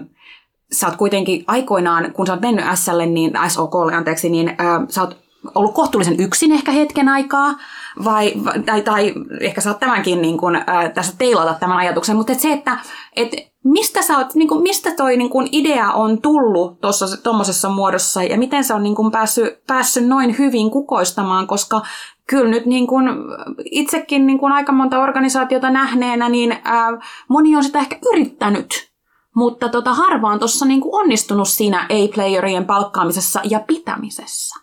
sä 0.71 0.87
oot 0.87 0.95
kuitenkin 0.95 1.43
aikoinaan, 1.47 2.13
kun 2.13 2.27
sä 2.27 2.33
oot 2.33 2.41
mennyt 2.41 2.65
SL, 2.73 2.99
niin, 2.99 3.31
SOKlle, 3.47 3.93
anteeksi, 3.93 4.29
niin 4.29 4.49
äh, 4.49 4.55
sä 4.89 5.01
oot 5.01 5.17
ollut 5.55 5.73
kohtuullisen 5.73 6.19
yksin 6.19 6.51
ehkä 6.51 6.71
hetken 6.71 7.09
aikaa, 7.09 7.55
vai, 8.03 8.33
tai, 8.65 8.81
tai 8.81 9.13
ehkä 9.41 9.61
saat 9.61 9.79
tämänkin 9.79 10.21
niin 10.21 10.37
kuin, 10.37 10.55
äh, 10.55 10.65
tässä 10.93 11.13
teilata 11.17 11.53
tämän 11.53 11.77
ajatuksen, 11.77 12.15
mutta 12.15 12.33
et 12.33 12.39
se, 12.39 12.53
että 12.53 12.77
et 13.15 13.29
mistä, 13.63 14.01
sä 14.01 14.17
oot, 14.17 14.35
niin 14.35 14.47
kuin, 14.47 14.63
mistä 14.63 14.91
toi 14.95 15.17
niin 15.17 15.29
kuin 15.29 15.49
idea 15.51 15.91
on 15.91 16.21
tullut 16.21 16.79
tuommoisessa 17.23 17.69
muodossa 17.69 18.23
ja 18.23 18.37
miten 18.37 18.63
se 18.63 18.73
on 18.73 18.83
niin 18.83 18.95
kuin 18.95 19.11
päässyt, 19.11 19.65
päässyt 19.67 20.07
noin 20.07 20.37
hyvin 20.37 20.71
kukoistamaan, 20.71 21.47
koska 21.47 21.81
kyllä 22.29 22.49
nyt 22.49 22.65
niin 22.65 22.87
kuin 22.87 23.05
itsekin 23.65 24.27
niin 24.27 24.39
kuin 24.39 24.51
aika 24.51 24.71
monta 24.71 24.99
organisaatiota 24.99 25.69
nähneenä, 25.69 26.29
niin 26.29 26.57
ää, 26.63 26.89
moni 27.27 27.55
on 27.55 27.63
sitä 27.63 27.79
ehkä 27.79 27.99
yrittänyt, 28.13 28.91
mutta 29.35 29.69
tota, 29.69 29.93
harva 29.93 30.27
on 30.27 30.39
tuossa 30.39 30.65
niin 30.65 30.81
onnistunut 30.91 31.47
siinä 31.47 31.83
A-playerien 31.89 32.65
palkkaamisessa 32.65 33.41
ja 33.43 33.59
pitämisessä. 33.59 34.59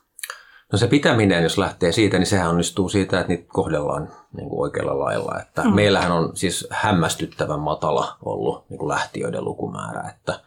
No 0.73 0.78
se 0.78 0.87
pitäminen, 0.87 1.42
jos 1.42 1.58
lähtee 1.58 1.92
siitä, 1.92 2.18
niin 2.18 2.26
sehän 2.26 2.50
onnistuu 2.50 2.88
siitä, 2.88 3.20
että 3.20 3.32
niitä 3.32 3.49
kohdellaan 3.52 4.08
niin 4.37 4.49
kuin 4.49 4.61
oikealla 4.61 5.04
lailla. 5.04 5.40
Että 5.40 5.62
mm. 5.62 5.75
Meillähän 5.75 6.12
on 6.12 6.37
siis 6.37 6.68
hämmästyttävän 6.70 7.61
matala 7.61 8.16
ollut 8.25 8.70
niin 8.70 8.78
kuin 8.78 8.88
lähtiöiden 8.88 9.44
lukumäärä, 9.44 10.11
että 10.11 10.40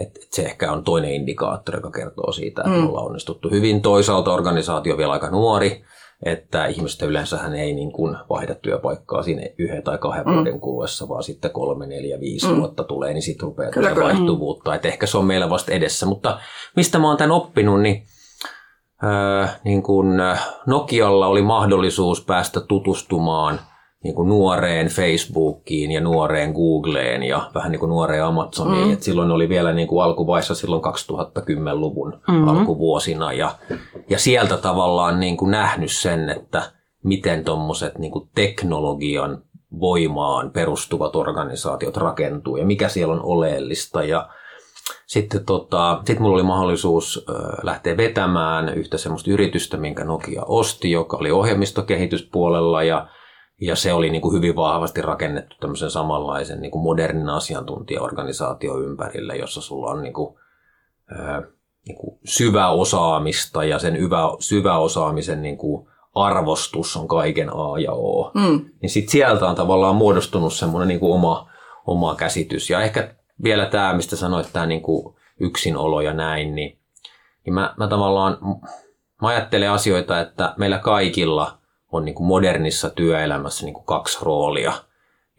et, 0.00 0.08
et 0.08 0.32
se 0.32 0.42
ehkä 0.42 0.72
on 0.72 0.84
toinen 0.84 1.12
indikaattori, 1.12 1.78
joka 1.78 1.90
kertoo 1.90 2.32
siitä, 2.32 2.62
että 2.66 2.78
mm. 2.78 2.88
ollaan 2.88 3.06
onnistuttu 3.06 3.50
hyvin. 3.50 3.82
Toisaalta 3.82 4.32
organisaatio 4.32 4.94
on 4.94 4.98
vielä 4.98 5.12
aika 5.12 5.30
nuori, 5.30 5.84
että 6.24 6.66
ihmiset 6.66 7.02
yleensä 7.02 7.38
hän 7.38 7.54
ei 7.54 7.72
niin 7.74 7.92
kuin 7.92 8.16
vaihda 8.30 8.54
työpaikkaa 8.54 9.22
siinä 9.22 9.42
yhden 9.58 9.82
tai 9.82 9.98
kahden 9.98 10.26
mm. 10.26 10.34
vuoden 10.34 10.60
kuluessa, 10.60 11.08
vaan 11.08 11.22
sitten 11.22 11.50
kolme, 11.50 11.86
neljä, 11.86 12.20
viisi 12.20 12.46
mm. 12.46 12.56
vuotta 12.56 12.84
tulee, 12.84 13.12
niin 13.12 13.22
sitten 13.22 13.46
rupeaa 13.46 13.70
kyllä, 13.70 13.90
kyllä. 13.90 14.04
vaihtuvuutta. 14.04 14.70
Mm. 14.70 14.74
Että 14.74 14.88
ehkä 14.88 15.06
se 15.06 15.18
on 15.18 15.24
meillä 15.24 15.50
vasta 15.50 15.72
edessä. 15.72 16.06
Mutta 16.06 16.38
mistä 16.76 16.98
mä 16.98 17.08
oon 17.08 17.16
tämän 17.16 17.30
oppinut, 17.30 17.80
niin 17.80 18.02
niin 19.64 19.82
kuin 19.82 20.16
Nokialla 20.66 21.26
oli 21.26 21.42
mahdollisuus 21.42 22.24
päästä 22.24 22.60
tutustumaan 22.60 23.60
niin 24.04 24.14
kuin 24.14 24.28
nuoreen 24.28 24.86
Facebookiin 24.86 25.90
ja 25.90 26.00
nuoreen 26.00 26.52
Googleen 26.52 27.22
ja 27.22 27.50
vähän 27.54 27.72
niin 27.72 27.80
kuin 27.80 27.90
nuoreen 27.90 28.24
Amazoniin. 28.24 28.86
Mm. 28.86 28.92
Et 28.92 29.02
silloin 29.02 29.30
oli 29.30 29.48
vielä 29.48 29.72
niin 29.72 29.88
kuin 29.88 30.04
alkuvaiheessa 30.04 30.54
silloin 30.54 30.82
2010-luvun 30.84 32.20
mm-hmm. 32.28 32.48
alkuvuosina 32.48 33.32
ja, 33.32 33.54
ja 34.10 34.18
sieltä 34.18 34.56
tavallaan 34.56 35.20
niin 35.20 35.36
kuin 35.36 35.50
nähnyt 35.50 35.92
sen, 35.92 36.30
että 36.30 36.62
miten 37.04 37.44
tuommoiset 37.44 37.98
niin 37.98 38.12
teknologian 38.34 39.42
voimaan 39.80 40.50
perustuvat 40.50 41.16
organisaatiot 41.16 41.96
rakentuu 41.96 42.56
ja 42.56 42.64
mikä 42.64 42.88
siellä 42.88 43.14
on 43.14 43.22
oleellista 43.22 44.02
ja 44.02 44.28
sitten 45.06 45.44
tota, 45.44 46.00
sit 46.04 46.18
mulla 46.18 46.34
oli 46.34 46.42
mahdollisuus 46.42 47.26
lähteä 47.62 47.96
vetämään 47.96 48.68
yhtä 48.68 48.98
semmoista 48.98 49.30
yritystä, 49.30 49.76
minkä 49.76 50.04
Nokia 50.04 50.42
osti, 50.46 50.90
joka 50.90 51.16
oli 51.16 51.30
ohjelmistokehityspuolella 51.30 52.82
ja, 52.82 53.08
ja 53.60 53.76
se 53.76 53.92
oli 53.92 54.10
niin 54.10 54.22
kuin 54.22 54.36
hyvin 54.36 54.56
vahvasti 54.56 55.02
rakennettu 55.02 55.56
tämmöisen 55.60 55.90
samanlaisen 55.90 56.60
niin 56.60 56.70
kuin 56.70 56.82
modernin 56.82 57.28
asiantuntijaorganisaatio 57.28 58.78
ympärille, 58.78 59.36
jossa 59.36 59.60
sulla 59.60 59.90
on 59.90 60.02
niin 60.02 60.12
kuin, 60.12 60.36
ää, 61.10 61.42
niin 61.88 61.98
kuin 61.98 62.18
syvä 62.24 62.68
osaamista 62.68 63.64
ja 63.64 63.78
sen 63.78 63.98
hyvä, 63.98 64.22
syvä 64.38 64.78
osaamisen 64.78 65.42
niin 65.42 65.58
kuin 65.58 65.88
arvostus 66.14 66.96
on 66.96 67.08
kaiken 67.08 67.50
A 67.52 67.78
ja 67.78 67.92
O. 67.92 68.30
Mm. 68.34 68.70
Niin 68.82 68.90
sit 68.90 69.08
sieltä 69.08 69.46
on 69.46 69.54
tavallaan 69.54 69.96
muodostunut 69.96 70.54
semmoinen 70.54 70.88
niin 70.88 71.00
kuin 71.00 71.12
oma, 71.12 71.50
oma 71.86 72.14
käsitys. 72.14 72.70
Ja 72.70 72.80
ehkä 72.80 73.14
vielä 73.42 73.66
tämä, 73.66 73.94
mistä 73.94 74.16
sanoit, 74.16 74.52
tämä 74.52 74.66
niin 74.66 74.82
kuin 74.82 75.14
yksinolo 75.40 76.00
ja 76.00 76.12
näin, 76.12 76.54
niin, 76.54 76.78
niin 77.44 77.54
mä, 77.54 77.74
mä 77.76 77.88
tavallaan 77.88 78.38
mä 79.22 79.28
ajattelen 79.28 79.70
asioita, 79.70 80.20
että 80.20 80.54
meillä 80.56 80.78
kaikilla 80.78 81.58
on 81.96 82.04
niin 82.04 82.14
kuin 82.14 82.26
modernissa 82.26 82.90
työelämässä 82.90 83.64
niin 83.64 83.74
kuin 83.74 83.84
kaksi 83.84 84.18
roolia. 84.22 84.72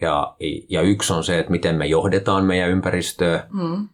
Ja, 0.01 0.35
ja 0.69 0.81
yksi 0.81 1.13
on 1.13 1.23
se, 1.23 1.39
että 1.39 1.51
miten 1.51 1.75
me 1.75 1.85
johdetaan 1.85 2.45
meidän 2.45 2.69
ympäristöä 2.69 3.47
mm. 3.51 3.87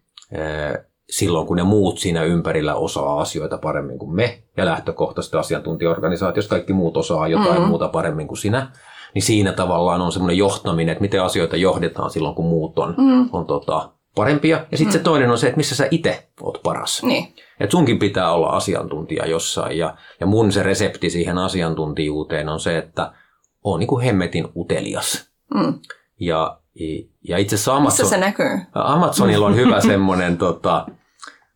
silloin, 1.10 1.48
kun 1.48 1.58
ne 1.58 1.64
muut 1.64 2.00
siinä 2.00 2.24
ympärillä 2.24 2.76
osaa 2.76 3.22
asioita 3.22 3.58
paremmin 3.58 4.00
kuin 4.00 4.16
me. 4.16 4.44
Ja 4.58 4.66
lähtökohtaisesti 4.66 5.38
asiantuntijaorganisaatiossa 5.38 6.50
kaikki 6.50 6.74
muut 6.74 6.98
osaa 6.98 7.28
jotain 7.28 7.62
mm. 7.62 7.68
muuta 7.68 7.88
paremmin 7.88 8.28
kuin 8.28 8.38
sinä 8.38 8.72
niin 9.14 9.24
siinä 9.24 9.54
tavallaan 9.54 10.02
on 10.02 10.12
semmoinen 10.12 10.38
johtaminen, 10.38 10.92
että 10.92 11.02
miten 11.02 11.24
asioita 11.24 11.58
johdetaan 11.58 12.10
silloin, 12.10 12.36
kun 12.36 12.46
muut 12.46 12.80
on, 12.80 12.96
mm. 12.98 13.30
on 13.32 13.46
tota, 13.46 13.90
parempia. 14.16 14.66
Ja 14.72 14.78
sitten 14.78 14.94
mm. 14.94 15.00
se 15.00 15.04
toinen 15.04 15.32
on 15.32 15.38
se, 15.38 15.48
että 15.48 15.58
missä 15.58 15.76
sä 15.76 15.88
itse 15.92 16.28
oot 16.42 16.64
paras. 16.64 17.04
Niin. 17.04 17.36
Et 17.60 17.72
sunkin 17.72 18.00
pitää 18.00 18.32
olla 18.32 18.48
asiantuntija 18.48 19.26
jossain. 19.28 19.78
Ja, 19.78 19.96
ja 20.20 20.26
mun 20.26 20.52
se 20.52 20.64
resepti 20.64 21.10
siihen 21.10 21.38
asiantuntijuuteen 21.38 22.50
on 22.50 22.60
se, 22.60 22.78
että 22.78 23.14
on 23.64 23.80
niin 23.80 23.88
kuin 23.88 24.04
hemmetin 24.04 24.48
utelias. 24.56 25.30
Mm. 25.54 25.80
Ja, 26.20 26.60
ja 27.28 27.38
itse 27.38 27.56
asiassa 27.56 27.76
Amazon, 27.76 28.06
Missä 28.06 28.16
se 28.16 28.18
näkyy? 28.18 28.60
Amazonilla 28.74 29.46
on 29.46 29.56
hyvä 29.56 29.82
semmoinen, 29.82 30.38
tota, 30.38 30.86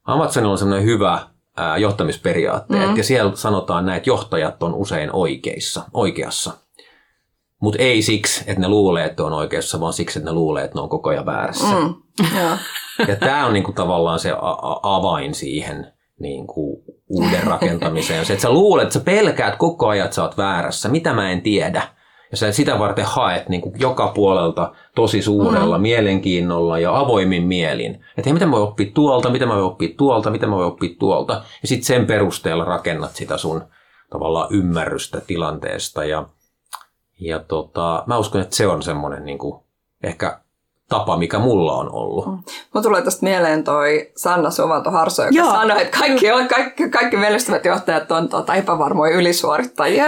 Amazonilla 0.04 0.52
on 0.52 0.58
semmoinen 0.58 0.86
hyvä 0.86 1.20
johtamisperiaatteet. 1.78 2.90
Mm. 2.90 2.98
Ja 2.98 3.04
siellä 3.04 3.36
sanotaan 3.36 3.86
näin, 3.86 3.98
että 3.98 4.10
johtajat 4.10 4.64
on 4.64 4.74
usein 4.74 5.10
oikeissa, 5.14 5.84
oikeassa. 5.94 6.54
Mutta 7.62 7.84
ei 7.84 8.02
siksi, 8.02 8.44
että 8.48 8.62
ne 8.62 8.68
luulee, 8.68 9.06
että 9.06 9.24
on 9.24 9.34
oikeassa, 9.34 9.80
vaan 9.80 9.94
siksi, 9.94 10.20
että 10.20 10.32
ne 10.32 10.34
luulee, 10.36 10.64
että 10.64 10.78
ne 10.78 10.82
on 10.82 10.90
koko 10.90 11.10
ajan 11.10 11.26
väärässä. 11.26 11.76
Mm, 11.76 11.94
ja 12.36 12.58
ja 13.08 13.16
tämä 13.16 13.46
on 13.46 13.54
niinku 13.54 13.72
tavallaan 13.72 14.20
se 14.20 14.32
a- 14.32 14.80
avain 14.84 15.36
siihen 15.36 15.88
niinku 16.20 16.84
uuden 17.10 17.44
rakentamiseen. 17.44 18.26
Se, 18.26 18.34
että 18.34 18.42
sä 18.42 18.50
luulet, 18.54 18.84
että 18.84 18.94
sä 18.94 19.00
pelkäät 19.00 19.56
koko 19.56 19.88
ajan, 19.88 20.06
että 20.06 20.16
sä 20.16 20.24
oot 20.24 20.38
väärässä. 20.38 20.90
Mitä 20.90 21.14
mä 21.14 21.32
en 21.32 21.42
tiedä. 21.42 21.82
Ja 22.32 22.38
sä 22.38 22.52
sitä 22.52 22.80
varten 22.80 23.06
haet 23.06 23.50
niin 23.50 23.62
kuin 23.62 23.76
joka 23.80 24.08
puolelta 24.08 24.74
tosi 24.96 25.22
suurella 25.22 25.78
mm. 25.78 25.82
mielenkiinnolla 25.82 26.80
ja 26.80 27.00
avoimin 27.00 27.44
mielin. 27.44 27.92
Että 27.94 28.22
hei, 28.26 28.34
mitä 28.34 28.46
mä 28.46 28.52
voin 28.52 28.64
oppia 28.64 28.92
tuolta, 28.94 29.30
mitä 29.30 29.46
mä 29.46 29.54
voin 29.54 29.66
oppia 29.66 29.90
tuolta, 29.98 30.30
mitä 30.32 30.48
mä 30.48 30.56
voin 30.56 30.68
oppia 30.68 30.90
tuolta. 31.00 31.34
Ja 31.62 31.68
sitten 31.68 31.86
sen 31.86 32.06
perusteella 32.06 32.66
rakennat 32.66 33.16
sitä 33.16 33.38
sun 33.38 33.64
tavallaan 34.10 34.48
ymmärrystä 34.52 35.22
tilanteesta. 35.28 36.06
Ja 36.06 36.26
ja 37.20 37.40
tota, 37.40 38.04
mä 38.08 38.18
uskon, 38.18 38.42
että 38.42 38.56
se 38.56 38.68
on 38.68 38.84
semmoinen 38.84 39.26
niin 39.26 39.38
kuin, 39.38 39.64
ehkä 40.04 40.40
tapa, 40.90 41.18
mikä 41.18 41.40
mulla 41.40 41.74
on 41.74 41.92
ollut. 41.92 42.26
Mm. 42.26 42.32
Mulla 42.32 42.84
tulee 42.84 43.02
tästä 43.02 43.26
mieleen 43.26 43.64
toi 43.64 44.12
Sanna 44.16 44.52
Suvanto 44.52 44.92
Harso, 44.92 45.24
joka 45.24 45.36
Joo. 45.36 45.52
sanoi, 45.52 45.82
että 45.82 45.98
kaikki, 46.00 46.26
kaikki, 46.50 46.90
kaikki 46.90 47.18
menestyvät 47.18 47.66
johtajat 47.66 48.12
on 48.12 48.30
tuota, 48.30 48.56
epävarmoja 48.56 49.16
ylisuorittajia. 49.16 50.06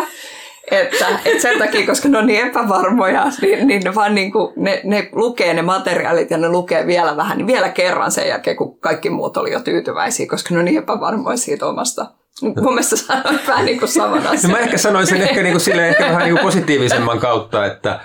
että, 0.72 1.08
että 1.26 1.42
sen 1.42 1.60
takia, 1.60 1.86
koska 1.86 2.10
ne 2.10 2.18
on 2.18 2.28
niin 2.28 2.48
epävarmoja, 2.48 3.26
niin, 3.42 3.68
niin 3.68 3.82
ne 3.84 3.96
vaan 3.96 4.16
niin 4.16 4.32
kuin, 4.32 4.54
ne, 4.56 4.82
ne 4.84 5.10
lukee 5.12 5.54
ne 5.54 5.62
materiaalit 5.62 6.32
ja 6.32 6.38
ne 6.38 6.50
lukee 6.50 6.88
vielä 6.88 7.18
vähän, 7.18 7.38
niin 7.38 7.48
vielä 7.48 7.70
kerran 7.70 8.12
sen 8.12 8.28
jälkeen, 8.28 8.58
kun 8.58 8.80
kaikki 8.80 9.10
muut 9.10 9.38
oli 9.38 9.52
jo 9.52 9.60
tyytyväisiä, 9.60 10.28
koska 10.30 10.54
ne 10.54 10.60
on 10.60 10.66
niin 10.66 10.78
epävarmoja 10.78 11.38
siitä 11.38 11.66
omasta 11.66 12.06
Mun 12.42 12.74
mielestä 12.74 12.96
sanoit 12.96 13.48
vähän 13.48 13.66
niin 13.66 13.80
kuin 13.80 13.90
saman 13.90 14.28
asian. 14.28 14.52
No 14.52 14.58
mä 14.58 14.64
ehkä 14.64 14.78
sanoin 14.78 15.08
sen 15.08 15.22
ehkä, 15.22 15.44
niin 15.44 15.54
kuin 15.54 15.62
sille, 15.62 15.88
ehkä 15.88 16.06
vähän 16.06 16.24
niin 16.24 16.34
kuin 16.34 16.44
positiivisemman 16.44 17.20
kautta, 17.20 17.66
että 17.66 18.00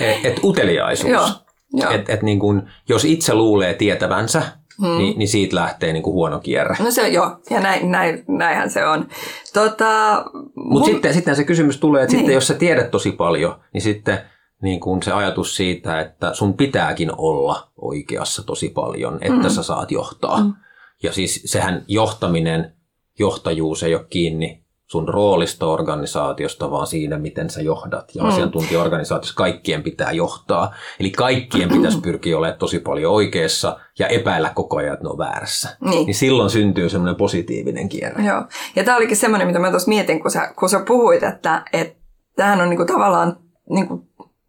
et, 0.00 0.24
et 0.24 0.40
uteliaisuus. 0.44 1.12
Joo, 1.12 1.28
joo. 1.72 1.90
Et, 1.90 2.10
et 2.10 2.22
niin 2.22 2.38
kuin, 2.38 2.62
jos 2.88 3.04
itse 3.04 3.34
luulee 3.34 3.74
tietävänsä, 3.74 4.42
hmm. 4.80 4.98
niin, 4.98 5.18
niin 5.18 5.28
siitä 5.28 5.56
lähtee 5.56 5.92
niin 5.92 6.02
kuin 6.02 6.14
huono 6.14 6.38
kierre. 6.38 6.76
No 6.80 6.90
se 6.90 7.08
joo, 7.08 7.36
ja 7.50 7.60
näin, 7.60 7.90
näin, 7.90 8.24
näinhän 8.28 8.70
se 8.70 8.86
on. 8.86 9.08
Tota, 9.54 10.24
Mutta 10.34 10.54
mun... 10.54 10.84
sitten, 10.84 11.14
sitten 11.14 11.36
se 11.36 11.44
kysymys 11.44 11.78
tulee, 11.78 12.02
että 12.02 12.12
niin. 12.12 12.20
sitten 12.20 12.34
jos 12.34 12.46
sä 12.46 12.54
tiedät 12.54 12.90
tosi 12.90 13.12
paljon, 13.12 13.60
niin 13.72 13.82
sitten 13.82 14.18
niin 14.62 14.80
kuin 14.80 15.02
se 15.02 15.12
ajatus 15.12 15.56
siitä, 15.56 16.00
että 16.00 16.34
sun 16.34 16.54
pitääkin 16.54 17.10
olla 17.16 17.68
oikeassa 17.80 18.42
tosi 18.42 18.68
paljon, 18.68 19.18
että 19.20 19.42
mm. 19.42 19.48
sä 19.48 19.62
saat 19.62 19.90
johtaa. 19.90 20.40
Mm. 20.40 20.54
Ja 21.02 21.12
siis 21.12 21.42
sehän 21.44 21.84
johtaminen, 21.88 22.72
johtajuus 23.18 23.82
ei 23.82 23.94
ole 23.94 24.06
kiinni 24.10 24.68
sun 24.88 25.08
roolista 25.08 25.66
organisaatiosta, 25.66 26.70
vaan 26.70 26.86
siinä, 26.86 27.18
miten 27.18 27.50
sä 27.50 27.62
johdat. 27.62 28.14
Ja 28.14 28.22
mm. 28.22 28.28
asiantuntijaorganisaatiossa 28.28 29.34
kaikkien 29.36 29.82
pitää 29.82 30.12
johtaa. 30.12 30.74
Eli 31.00 31.10
kaikkien 31.10 31.68
pitäisi 31.68 32.00
pyrkiä 32.00 32.38
olemaan 32.38 32.58
tosi 32.58 32.78
paljon 32.78 33.12
oikeassa 33.12 33.80
ja 33.98 34.06
epäillä 34.06 34.52
koko 34.54 34.76
ajan, 34.76 34.92
että 34.92 35.04
ne 35.04 35.10
on 35.10 35.18
väärässä. 35.18 35.76
Niin, 35.80 36.06
niin 36.06 36.14
silloin 36.14 36.50
syntyy 36.50 36.88
semmoinen 36.88 37.16
positiivinen 37.16 37.88
kierre. 37.88 38.24
Joo. 38.24 38.44
Ja 38.76 38.84
tämä 38.84 38.96
olikin 38.96 39.16
semmoinen, 39.16 39.46
mitä 39.48 39.58
mä 39.58 39.70
tuossa 39.70 39.88
mietin, 39.88 40.20
kun 40.22 40.30
sä, 40.30 40.52
kun 40.58 40.68
sä 40.68 40.80
puhuit, 40.80 41.22
että, 41.22 41.64
että 41.72 41.98
tämähän 42.36 42.60
on 42.60 42.70
niinku 42.70 42.84
tavallaan 42.84 43.36
niinku 43.70 44.06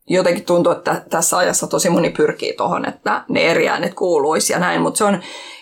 jotenkin 0.09 0.45
tuntuu, 0.45 0.71
että 0.71 1.01
tässä 1.09 1.37
ajassa 1.37 1.67
tosi 1.67 1.89
moni 1.89 2.09
pyrkii 2.09 2.53
tuohon, 2.53 2.85
että 2.85 3.23
ne 3.29 3.51
eri 3.51 3.69
äänet 3.69 3.93
kuuluisi 3.93 4.53
ja 4.53 4.59
näin, 4.59 4.81
mutta 4.81 4.97
se 4.97 5.03
on 5.03 5.19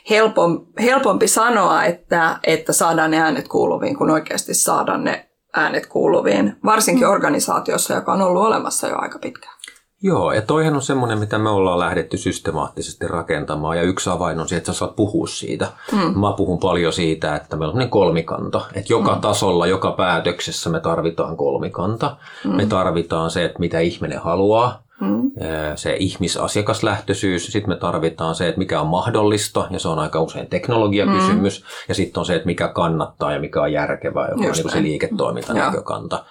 helpom, 0.09 0.65
helpompi 0.81 1.27
sanoa, 1.27 1.83
että, 1.83 2.39
että 2.43 2.73
saadaan 2.73 3.11
ne 3.11 3.17
äänet 3.17 3.47
kuuluviin, 3.47 3.97
kun 3.97 4.11
oikeasti 4.11 4.53
saadaan 4.53 5.03
ne 5.03 5.29
äänet 5.55 5.85
kuuluviin, 5.85 6.55
varsinkin 6.65 7.07
mm. 7.07 7.13
organisaatiossa, 7.13 7.93
joka 7.93 8.13
on 8.13 8.21
ollut 8.21 8.43
olemassa 8.45 8.87
jo 8.87 8.97
aika 8.97 9.19
pitkään. 9.19 9.57
Joo, 10.03 10.31
ja 10.31 10.41
toihan 10.41 10.75
on 10.75 10.81
semmoinen, 10.81 11.19
mitä 11.19 11.37
me 11.37 11.49
ollaan 11.49 11.79
lähdetty 11.79 12.17
systemaattisesti 12.17 13.07
rakentamaan, 13.07 13.77
ja 13.77 13.83
yksi 13.83 14.09
avain 14.09 14.39
on 14.39 14.47
se, 14.47 14.57
että 14.57 14.73
sä 14.73 14.77
saat 14.79 14.95
puhua 14.95 15.27
siitä. 15.27 15.67
Mm. 15.91 16.19
Mä 16.19 16.33
puhun 16.37 16.59
paljon 16.59 16.93
siitä, 16.93 17.35
että 17.35 17.55
meillä 17.55 17.83
on 17.83 17.89
kolmikanta, 17.89 18.61
että 18.73 18.93
joka 18.93 19.15
mm. 19.15 19.21
tasolla, 19.21 19.67
joka 19.67 19.91
päätöksessä 19.91 20.69
me 20.69 20.79
tarvitaan 20.79 21.37
kolmikanta. 21.37 22.17
Mm. 22.45 22.55
Me 22.55 22.65
tarvitaan 22.65 23.31
se, 23.31 23.45
että 23.45 23.59
mitä 23.59 23.79
ihminen 23.79 24.19
haluaa, 24.19 24.83
mm. 25.01 25.31
se 25.75 25.95
ihmisasiakaslähtöisyys, 25.99 27.45
sitten 27.45 27.69
me 27.69 27.75
tarvitaan 27.75 28.35
se, 28.35 28.47
että 28.47 28.59
mikä 28.59 28.81
on 28.81 28.87
mahdollista, 28.87 29.67
ja 29.69 29.79
se 29.79 29.87
on 29.87 29.99
aika 29.99 30.21
usein 30.21 30.47
teknologiakysymys, 30.47 31.61
mm. 31.61 31.67
ja 31.87 31.95
sitten 31.95 32.19
on 32.19 32.25
se, 32.25 32.35
että 32.35 32.45
mikä 32.45 32.67
kannattaa 32.67 33.31
ja 33.31 33.39
mikä 33.39 33.61
on 33.61 33.73
järkevää, 33.73 34.27
joka 34.27 34.43
Just 34.45 34.59
on 34.59 34.65
niin 34.65 34.73
se 34.73 34.81
liiketoimintanäkökanta. 34.81 36.15
Mm. 36.15 36.23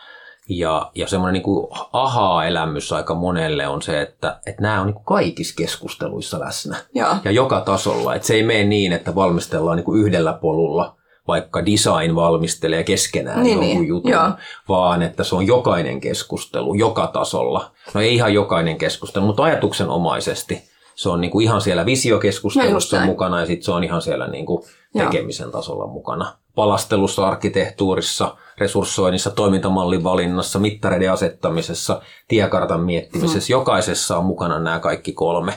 Ja, 0.49 0.91
ja 0.95 1.07
semmoinen 1.07 1.33
niin 1.33 1.43
kuin 1.43 1.67
aha-elämys 1.93 2.93
aika 2.93 3.15
monelle 3.15 3.67
on 3.67 3.83
se, 3.83 4.01
että, 4.01 4.41
että 4.47 4.63
nämä 4.63 4.81
on 4.81 4.87
niin 4.87 4.95
kuin 4.95 5.05
kaikissa 5.05 5.55
keskusteluissa 5.57 6.41
läsnä. 6.41 6.77
Ja, 6.95 7.17
ja 7.25 7.31
joka 7.31 7.61
tasolla. 7.61 8.15
Että 8.15 8.27
se 8.27 8.35
ei 8.35 8.43
mene 8.43 8.65
niin, 8.65 8.93
että 8.93 9.15
valmistellaan 9.15 9.77
niin 9.77 9.85
kuin 9.85 10.01
yhdellä 10.01 10.33
polulla, 10.33 10.97
vaikka 11.29 11.67
design 11.67 12.15
valmistelee 12.15 12.85
keskenään 12.85 13.43
niin, 13.43 13.53
jonkun 13.53 13.69
niin. 13.69 13.89
jutun, 13.89 14.11
Joo. 14.11 14.31
vaan 14.69 15.03
että 15.03 15.25
se 15.25 15.35
on 15.35 15.47
jokainen 15.47 16.01
keskustelu 16.01 16.75
joka 16.75 17.07
tasolla. 17.07 17.71
No 17.95 18.01
ei 18.01 18.15
ihan 18.15 18.35
jokainen 18.35 18.79
keskustelu, 18.79 19.27
mutta 19.27 19.43
ajatuksenomaisesti 19.43 20.63
se 20.97 21.09
on 21.09 21.21
niin 21.21 21.31
kuin 21.31 21.45
ihan 21.45 21.61
siellä 21.61 21.87
visiokeskustelussa 21.87 23.01
mukana 23.01 23.41
ja 23.41 23.47
sitten 23.47 23.65
se 23.65 23.73
on 23.73 23.85
ihan 23.85 24.03
siellä 24.03 24.27
niin 24.27 24.47
kuin 24.47 24.65
tekemisen 25.05 25.51
tasolla 25.51 25.87
mukana. 25.87 26.37
Palastelussa, 26.55 27.27
arkkitehtuurissa– 27.29 28.37
resurssoinnissa, 28.59 29.31
toimintamallin 29.31 30.05
valinnassa, 30.05 30.59
mittareiden 30.59 31.13
asettamisessa, 31.13 32.03
tiekartan 32.29 32.81
miettimisessä. 32.81 33.53
Mm. 33.53 33.59
Jokaisessa 33.59 34.19
on 34.19 34.25
mukana 34.25 34.59
nämä 34.59 34.79
kaikki 34.79 35.13
kolme. 35.13 35.53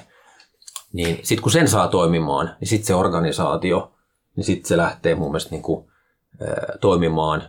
Niin 0.93 1.19
sitten 1.23 1.43
kun 1.43 1.51
sen 1.51 1.67
saa 1.67 1.87
toimimaan, 1.87 2.55
niin 2.59 2.67
sitten 2.67 2.87
se 2.87 2.95
organisaatio, 2.95 3.91
niin 4.35 4.43
sitten 4.43 4.67
se 4.67 4.77
lähtee 4.77 5.15
mun 5.15 5.31
mielestä 5.31 5.51
niin 5.51 5.61
kuin, 5.61 5.85
ä, 6.41 6.77
toimimaan 6.81 7.43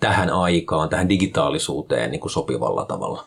tähän 0.00 0.30
aikaan, 0.30 0.88
tähän 0.88 1.08
digitaalisuuteen 1.08 2.10
niin 2.10 2.20
kuin 2.20 2.30
sopivalla 2.30 2.84
tavalla. 2.84 3.24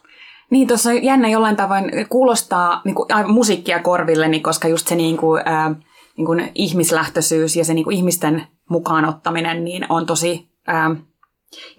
Niin, 0.50 0.68
tuossa 0.68 0.94
jännä 0.94 1.29
jollain 1.29 1.55
tavoin 1.55 1.92
kuulostaa 2.10 2.82
niin 2.86 2.96
kuin, 2.96 3.14
aivan 3.14 3.32
musiikkia 3.32 3.79
korvilleni, 3.79 4.40
koska 4.40 4.68
just 4.68 4.88
se 4.88 4.96
niin 4.96 5.18
kuin, 5.18 5.42
ää, 5.46 5.75
niin 6.22 6.25
kuin 6.25 6.51
ihmislähtöisyys 6.55 7.55
ja 7.55 7.66
se 7.66 7.74
niin 7.74 7.84
kuin 7.84 7.98
ihmisten 7.98 8.48
mukaanottaminen 8.70 9.64
niin 9.64 9.86
on 9.90 10.05
tosi 10.05 10.50
ää, 10.68 10.96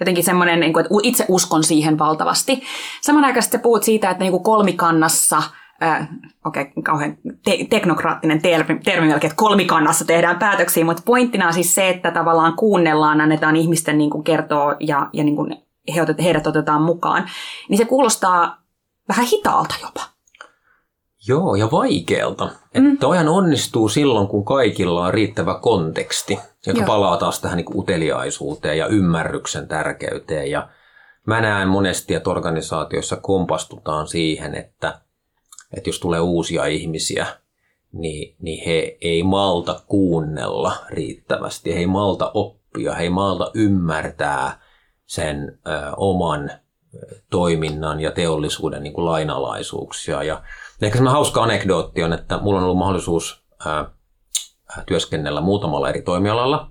jotenkin 0.01 0.25
semmoinen, 0.25 0.61
niin 0.61 0.73
kuin, 0.73 0.85
että 0.85 0.95
itse 1.03 1.25
uskon 1.29 1.65
siihen 1.65 1.99
valtavasti. 1.99 2.63
Samanaikaisesti 3.01 3.59
puhut 3.59 3.83
siitä, 3.83 4.11
että 4.11 4.25
niin 4.25 4.31
kuin 4.31 4.43
kolmikannassa, 4.43 5.43
äh, 5.83 6.09
okei, 6.45 6.63
okay, 6.63 6.83
kauhean 6.83 7.17
te- 7.45 7.67
teknokraattinen 7.71 8.43
termi, 8.43 8.81
termi 8.85 9.09
melkein, 9.09 9.31
että 9.31 9.43
kolmikannassa 9.43 10.05
tehdään 10.05 10.39
päätöksiä, 10.39 10.85
mutta 10.85 11.03
pointtina 11.07 11.47
on 11.47 11.55
siis 11.55 11.75
se, 11.75 11.89
että 11.89 12.11
tavallaan 12.11 12.57
kuunnellaan, 12.57 13.21
annetaan 13.21 13.57
ihmisten 13.57 13.99
niin 13.99 14.11
kuin 14.11 14.25
kertoa 14.25 14.77
ja, 14.81 15.11
ja 15.13 15.25
niin 15.25 15.37
kuin 15.37 15.57
heidät 16.23 16.47
otetaan 16.47 16.83
mukaan. 16.83 17.29
Niin 17.69 17.79
se 17.79 17.85
kuulostaa 17.85 18.63
vähän 19.09 19.27
hitaalta 19.27 19.75
jopa. 19.83 20.12
Joo, 21.29 21.55
ja 21.55 21.71
vaikealta. 21.71 22.51
Mm. 22.79 22.99
Toihan 22.99 23.29
onnistuu 23.29 23.89
silloin, 23.89 24.29
kun 24.29 24.45
kaikilla 24.45 25.07
on 25.07 25.15
riittävä 25.15 25.59
konteksti, 25.63 26.39
joka 26.67 26.81
Joo. 26.81 26.87
palaa 26.87 27.17
taas 27.17 27.41
tähän 27.41 27.57
niin 27.57 27.67
uteliaisuuteen 27.75 28.79
ja 28.79 28.87
ymmärryksen 28.87 29.69
tärkeyteen. 29.69 30.51
Ja 30.51 30.69
mä 31.27 31.41
näen 31.41 31.69
monesti, 31.69 32.15
että 32.15 32.31
organisaatioissa 32.31 33.17
kompastutaan 33.17 34.09
siihen, 34.09 34.55
että, 34.55 35.01
että 35.77 35.89
jos 35.89 36.01
tulee 36.01 36.21
uusia 36.21 36.65
ihmisiä, 36.65 37.27
niin, 37.93 38.37
niin 38.41 38.65
he 38.67 38.99
ei 39.01 39.23
malta 39.23 39.81
kuunnella 39.87 40.77
riittävästi, 40.89 41.75
he 41.75 41.79
ei 41.79 41.87
malta 41.87 42.31
oppia, 42.35 42.95
he 42.95 43.03
ei 43.03 43.11
malta 43.11 43.51
ymmärtää 43.55 44.61
sen 45.07 45.59
ö, 45.67 45.71
oman 45.97 46.51
toiminnan 47.31 48.01
ja 48.01 48.11
teollisuuden 48.11 48.83
niin 48.83 48.93
kuin 48.93 49.05
lainalaisuuksia. 49.05 50.23
Ja 50.23 50.43
ehkä 50.87 50.97
semmoinen 50.97 51.15
hauska 51.15 51.43
anekdootti 51.43 52.03
on, 52.03 52.13
että 52.13 52.39
mulla 52.39 52.59
on 52.59 52.65
ollut 52.65 52.79
mahdollisuus 52.79 53.45
ää, 53.67 53.91
työskennellä 54.87 55.41
muutamalla 55.41 55.89
eri 55.89 56.03
toimialalla. 56.03 56.71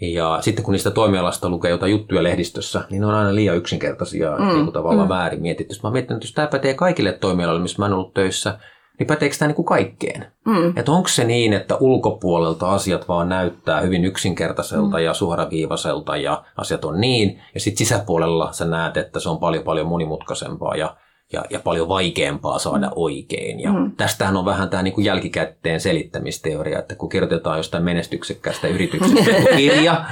Ja 0.00 0.38
sitten 0.40 0.64
kun 0.64 0.72
niistä 0.72 0.90
toimialasta 0.90 1.48
lukee 1.48 1.70
jotain 1.70 1.92
juttuja 1.92 2.22
lehdistössä, 2.22 2.84
niin 2.90 3.00
ne 3.00 3.06
on 3.06 3.14
aina 3.14 3.34
liian 3.34 3.56
yksinkertaisia 3.56 4.36
mm. 4.38 4.46
niin 4.46 4.72
tavallaan 4.72 5.08
mm. 5.08 5.14
väärin 5.14 5.42
mietitty. 5.42 5.74
Mä 5.82 5.90
mietin, 5.90 6.16
että 6.16 6.26
jos 6.26 6.32
tämä 6.32 6.46
pätee 6.46 6.74
kaikille 6.74 7.12
toimialoille, 7.12 7.62
missä 7.62 7.78
mä 7.78 7.84
oon 7.84 7.92
ollut 7.92 8.14
töissä, 8.14 8.58
niin 8.98 9.06
päteekö 9.06 9.36
tämä 9.38 9.46
niin 9.46 9.56
kuin 9.56 9.66
kaikkeen? 9.66 10.26
Mm. 10.44 10.68
Että 10.76 10.92
onko 10.92 11.08
se 11.08 11.24
niin, 11.24 11.52
että 11.52 11.76
ulkopuolelta 11.80 12.72
asiat 12.72 13.08
vaan 13.08 13.28
näyttää 13.28 13.80
hyvin 13.80 14.04
yksinkertaiselta 14.04 14.96
mm. 14.96 15.04
ja 15.04 15.14
suoraviivaiselta 15.14 16.16
ja 16.16 16.44
asiat 16.56 16.84
on 16.84 17.00
niin, 17.00 17.42
ja 17.54 17.60
sitten 17.60 17.86
sisäpuolella 17.86 18.52
sä 18.52 18.64
näet, 18.64 18.96
että 18.96 19.20
se 19.20 19.28
on 19.28 19.38
paljon 19.38 19.64
paljon 19.64 19.86
monimutkaisempaa 19.86 20.76
ja 20.76 20.96
ja, 21.32 21.44
ja 21.50 21.60
paljon 21.60 21.88
vaikeampaa 21.88 22.58
saada 22.58 22.86
mm. 22.86 22.92
oikein. 22.96 23.60
Ja 23.60 23.72
mm. 23.72 23.92
tästähän 23.96 24.36
on 24.36 24.44
vähän 24.44 24.68
tämä 24.68 24.82
niin 24.82 25.04
jälkikäteen 25.04 25.80
selittämisteoria, 25.80 26.78
että 26.78 26.94
kun 26.94 27.08
kirjoitetaan 27.08 27.56
jostain 27.56 27.84
menestyksekkäistä 27.84 28.68
yrityksestä 28.68 29.30
kirja, 29.56 30.04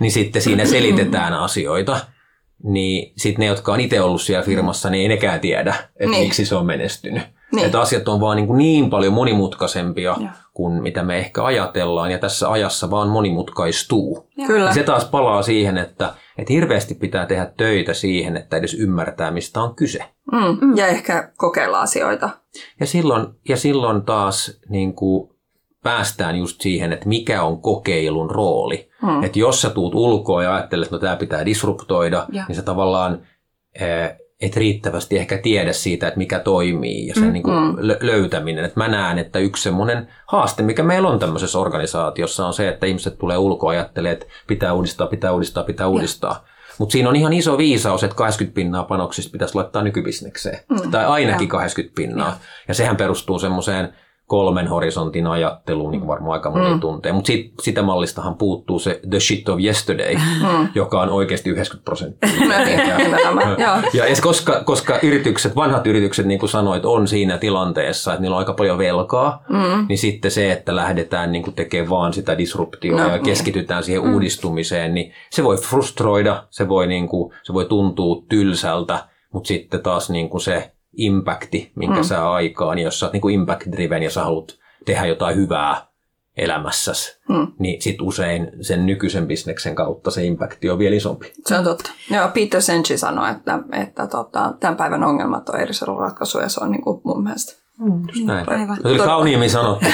niin 0.00 0.12
sitten 0.12 0.42
siinä 0.42 0.66
selitetään 0.66 1.34
asioita. 1.34 2.00
Niin 2.64 3.12
sitten 3.16 3.40
ne, 3.40 3.46
jotka 3.46 3.72
on 3.72 3.80
itse 3.80 4.00
ollut 4.00 4.22
siellä 4.22 4.44
firmassa, 4.46 4.90
niin 4.90 5.02
ei 5.02 5.08
nekään 5.08 5.40
tiedä, 5.40 5.74
että 5.96 6.10
niin. 6.10 6.22
miksi 6.22 6.46
se 6.46 6.54
on 6.54 6.66
menestynyt. 6.66 7.22
Niin. 7.52 7.66
Että 7.66 7.80
asiat 7.80 8.08
on 8.08 8.20
vaan 8.20 8.36
niin, 8.36 8.46
kuin 8.46 8.58
niin 8.58 8.90
paljon 8.90 9.12
monimutkaisempia 9.12 10.16
ja. 10.20 10.30
kuin 10.54 10.82
mitä 10.82 11.02
me 11.02 11.18
ehkä 11.18 11.44
ajatellaan, 11.44 12.10
ja 12.10 12.18
tässä 12.18 12.50
ajassa 12.50 12.90
vaan 12.90 13.08
monimutkaistuu. 13.08 14.28
Kyllä. 14.46 14.68
Ja 14.68 14.74
se 14.74 14.82
taas 14.82 15.04
palaa 15.04 15.42
siihen, 15.42 15.78
että, 15.78 16.14
että 16.38 16.52
hirveästi 16.52 16.94
pitää 16.94 17.26
tehdä 17.26 17.52
töitä 17.56 17.94
siihen, 17.94 18.36
että 18.36 18.56
edes 18.56 18.74
ymmärtää, 18.74 19.30
mistä 19.30 19.62
on 19.62 19.74
kyse. 19.74 20.04
Mm. 20.32 20.66
mm. 20.66 20.76
Ja 20.76 20.86
ehkä 20.86 21.32
kokeilla 21.36 21.80
asioita. 21.80 22.30
Ja 22.80 22.86
silloin, 22.86 23.26
ja 23.48 23.56
silloin 23.56 24.02
taas 24.02 24.60
niin 24.68 24.94
kuin 24.94 25.30
päästään 25.82 26.36
just 26.36 26.60
siihen, 26.60 26.92
että 26.92 27.08
mikä 27.08 27.42
on 27.42 27.62
kokeilun 27.62 28.30
rooli. 28.30 28.90
Mm. 29.02 29.24
Että 29.24 29.38
jos 29.38 29.62
sä 29.62 29.70
tuut 29.70 29.94
ulkoa 29.94 30.42
ja 30.42 30.54
ajattelet, 30.54 30.86
että 30.86 30.96
no, 30.96 31.00
tämä 31.00 31.16
pitää 31.16 31.46
disruptoida, 31.46 32.26
ja. 32.32 32.44
niin 32.48 32.56
se 32.56 32.62
tavallaan 32.62 33.26
et 34.40 34.56
riittävästi 34.56 35.18
ehkä 35.18 35.38
tiedä 35.38 35.72
siitä, 35.72 36.08
että 36.08 36.18
mikä 36.18 36.38
toimii 36.38 37.06
ja 37.06 37.14
sen 37.14 37.24
mm, 37.24 37.32
niin 37.32 37.42
kuin 37.42 37.56
mm. 37.56 37.76
löytäminen. 38.00 38.64
Et 38.64 38.76
mä 38.76 38.88
näen, 38.88 39.18
että 39.18 39.38
yksi 39.38 39.62
semmoinen 39.62 40.08
haaste, 40.26 40.62
mikä 40.62 40.82
meillä 40.82 41.08
on 41.08 41.18
tämmöisessä 41.18 41.58
organisaatiossa, 41.58 42.46
on 42.46 42.54
se, 42.54 42.68
että 42.68 42.86
ihmiset 42.86 43.18
tulee 43.18 43.38
ulkoa 43.38 43.74
ja 43.74 43.80
ajattelee, 43.80 44.12
että 44.12 44.26
pitää 44.46 44.72
uudistaa, 44.72 45.06
pitää 45.06 45.32
uudistaa, 45.32 45.64
pitää 45.64 45.88
uudistaa. 45.88 46.44
Mutta 46.78 46.92
siinä 46.92 47.08
on 47.08 47.16
ihan 47.16 47.32
iso 47.32 47.58
viisaus, 47.58 48.04
että 48.04 48.16
80 48.16 48.54
pinnaa 48.54 48.84
panoksista 48.84 49.32
pitäisi 49.32 49.54
laittaa 49.54 49.82
nykybisnekseen. 49.82 50.58
Mm, 50.68 50.90
tai 50.90 51.06
ainakin 51.06 51.46
ja. 51.46 51.50
80 51.50 51.96
pinnaa. 51.96 52.28
Ja. 52.28 52.36
ja 52.68 52.74
sehän 52.74 52.96
perustuu 52.96 53.38
semmoiseen 53.38 53.92
kolmen 54.28 54.68
horisontin 54.68 55.26
ajattelu, 55.26 55.90
niin 55.90 56.00
kuin 56.00 56.08
varmaan 56.08 56.32
aika 56.32 56.50
moni 56.50 56.74
mm. 56.74 56.80
tuntee. 56.80 57.12
Mutta 57.12 57.26
sit, 57.26 57.52
sitä 57.62 57.82
mallistahan 57.82 58.34
puuttuu 58.34 58.78
se 58.78 59.00
the 59.10 59.20
shit 59.20 59.48
of 59.48 59.60
yesterday, 59.60 60.14
mm. 60.14 60.68
joka 60.74 61.00
on 61.00 61.08
oikeasti 61.08 61.50
90 61.50 61.84
prosenttia. 61.84 62.30
ja, 63.94 64.06
ja 64.06 64.16
koska, 64.22 64.60
koska 64.64 64.98
yritykset, 65.02 65.56
vanhat 65.56 65.86
yritykset, 65.86 66.26
niin 66.26 66.40
kuin 66.40 66.50
sanoit, 66.50 66.84
on 66.84 67.08
siinä 67.08 67.38
tilanteessa, 67.38 68.12
että 68.12 68.22
niillä 68.22 68.34
on 68.34 68.38
aika 68.38 68.52
paljon 68.52 68.78
velkaa, 68.78 69.44
mm. 69.48 69.86
niin 69.88 69.98
sitten 69.98 70.30
se, 70.30 70.52
että 70.52 70.76
lähdetään 70.76 71.32
niin 71.32 71.42
kuin 71.42 71.54
tekemään 71.54 71.90
vaan 71.90 72.12
sitä 72.12 72.38
disruptioa 72.38 73.02
no, 73.02 73.08
ja 73.12 73.18
keskitytään 73.18 73.78
niin. 73.78 73.84
siihen 73.84 74.04
mm. 74.04 74.14
uudistumiseen, 74.14 74.94
niin 74.94 75.12
se 75.30 75.44
voi 75.44 75.56
frustroida, 75.56 76.44
se 76.50 76.68
voi, 76.68 76.86
niin 76.86 77.08
kuin, 77.08 77.34
se 77.42 77.52
voi 77.52 77.64
tuntua 77.64 78.22
tylsältä, 78.28 79.04
mutta 79.32 79.48
sitten 79.48 79.82
taas 79.82 80.10
niin 80.10 80.28
kuin 80.28 80.40
se 80.40 80.72
impacti, 80.98 81.72
minkä 81.74 81.96
mm. 81.96 82.04
saa 82.04 82.34
aikaan, 82.34 82.76
niin 82.76 82.84
jos 82.84 83.00
sä 83.00 83.06
oot 83.06 83.12
niin 83.12 83.20
kuin 83.20 83.34
impact-driven 83.34 84.02
ja 84.02 84.10
sä 84.10 84.24
haluat 84.24 84.58
tehdä 84.84 85.06
jotain 85.06 85.36
hyvää 85.36 85.88
elämässäsi, 86.36 87.20
mm. 87.28 87.46
niin 87.58 87.82
sit 87.82 88.02
usein 88.02 88.50
sen 88.60 88.86
nykyisen 88.86 89.26
bisneksen 89.26 89.74
kautta 89.74 90.10
se 90.10 90.24
impacti 90.24 90.70
on 90.70 90.78
vielä 90.78 90.96
isompi. 90.96 91.32
Se 91.46 91.58
on 91.58 91.64
totta. 91.64 91.90
Joo, 92.10 92.28
Peter 92.28 92.62
Senchi 92.62 92.98
sanoi, 92.98 93.30
että, 93.30 93.58
että 93.72 94.06
tota, 94.06 94.54
tämän 94.60 94.76
päivän 94.76 95.04
ongelmat 95.04 95.48
on 95.48 95.60
eri 95.60 95.72
ratkaisuja, 95.98 96.48
se 96.48 96.64
on 96.64 96.70
niin 96.70 96.82
kuin 96.82 97.00
mun 97.04 97.22
mielestä 97.22 97.67
Mm, 97.78 98.02
Just 98.14 98.26
näin. 98.26 98.50
Aivan. 98.50 98.76
Se 98.82 98.88
oli 98.88 98.98
kauniimmin 98.98 99.50
sanottu. 99.50 99.86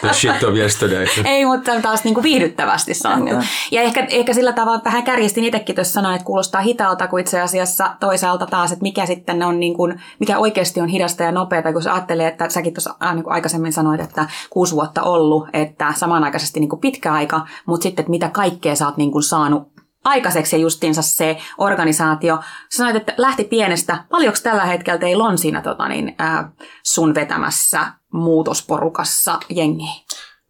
The 0.00 0.12
shit 0.20 0.42
of 0.42 0.54
yesterday. 0.54 1.06
Ei, 1.24 1.44
mutta 1.44 1.80
taas 1.82 2.04
niin 2.04 2.14
kuin 2.14 2.24
viihdyttävästi 2.24 2.94
sanottu. 2.94 3.34
Ja 3.70 3.82
ehkä, 3.82 4.06
ehkä 4.10 4.34
sillä 4.34 4.52
tavalla 4.52 4.80
vähän 4.84 5.02
kärjistin 5.02 5.44
itsekin 5.44 5.74
tuossa 5.74 5.92
sanoa, 5.92 6.14
että 6.14 6.24
kuulostaa 6.24 6.60
hitaalta, 6.60 7.08
kun 7.08 7.20
itse 7.20 7.40
asiassa 7.40 7.90
toisaalta 8.00 8.46
taas, 8.46 8.72
että 8.72 8.82
mikä 8.82 9.06
sitten 9.06 9.42
on, 9.42 9.60
niin 9.60 9.74
kuin, 9.74 10.00
mikä 10.18 10.38
oikeasti 10.38 10.80
on 10.80 10.88
hidasta 10.88 11.22
ja 11.22 11.32
nopeata, 11.32 11.72
kun 11.72 11.82
sä 11.82 11.92
ajattelee, 11.92 12.28
että 12.28 12.48
säkin 12.48 12.74
tuossa 12.74 12.94
niin 13.14 13.24
kuin 13.24 13.34
aikaisemmin 13.34 13.72
sanoit, 13.72 14.00
että 14.00 14.26
kuusi 14.50 14.74
vuotta 14.74 15.02
ollut, 15.02 15.48
että 15.52 15.92
samanaikaisesti 15.96 16.60
niin 16.60 16.70
kuin 16.70 16.80
pitkä 16.80 17.12
aika, 17.12 17.46
mutta 17.66 17.82
sitten, 17.82 18.02
että 18.02 18.10
mitä 18.10 18.28
kaikkea 18.28 18.74
sä 18.74 18.86
oot 18.86 18.96
niin 18.96 19.12
kuin 19.12 19.22
saanut 19.22 19.77
aikaiseksi 20.04 20.56
ja 20.56 20.62
justiinsa 20.62 21.02
se 21.02 21.38
organisaatio. 21.58 22.38
Sanoit, 22.70 22.96
että 22.96 23.14
lähti 23.16 23.44
pienestä. 23.44 24.04
Paljonko 24.10 24.38
tällä 24.42 24.64
hetkellä 24.64 24.98
teillä 24.98 25.24
on 25.24 25.38
siinä 25.38 25.62
tota, 25.62 25.88
niin, 25.88 26.14
ää, 26.18 26.52
sun 26.82 27.14
vetämässä 27.14 27.92
muutosporukassa 28.12 29.40
jengi? 29.48 29.84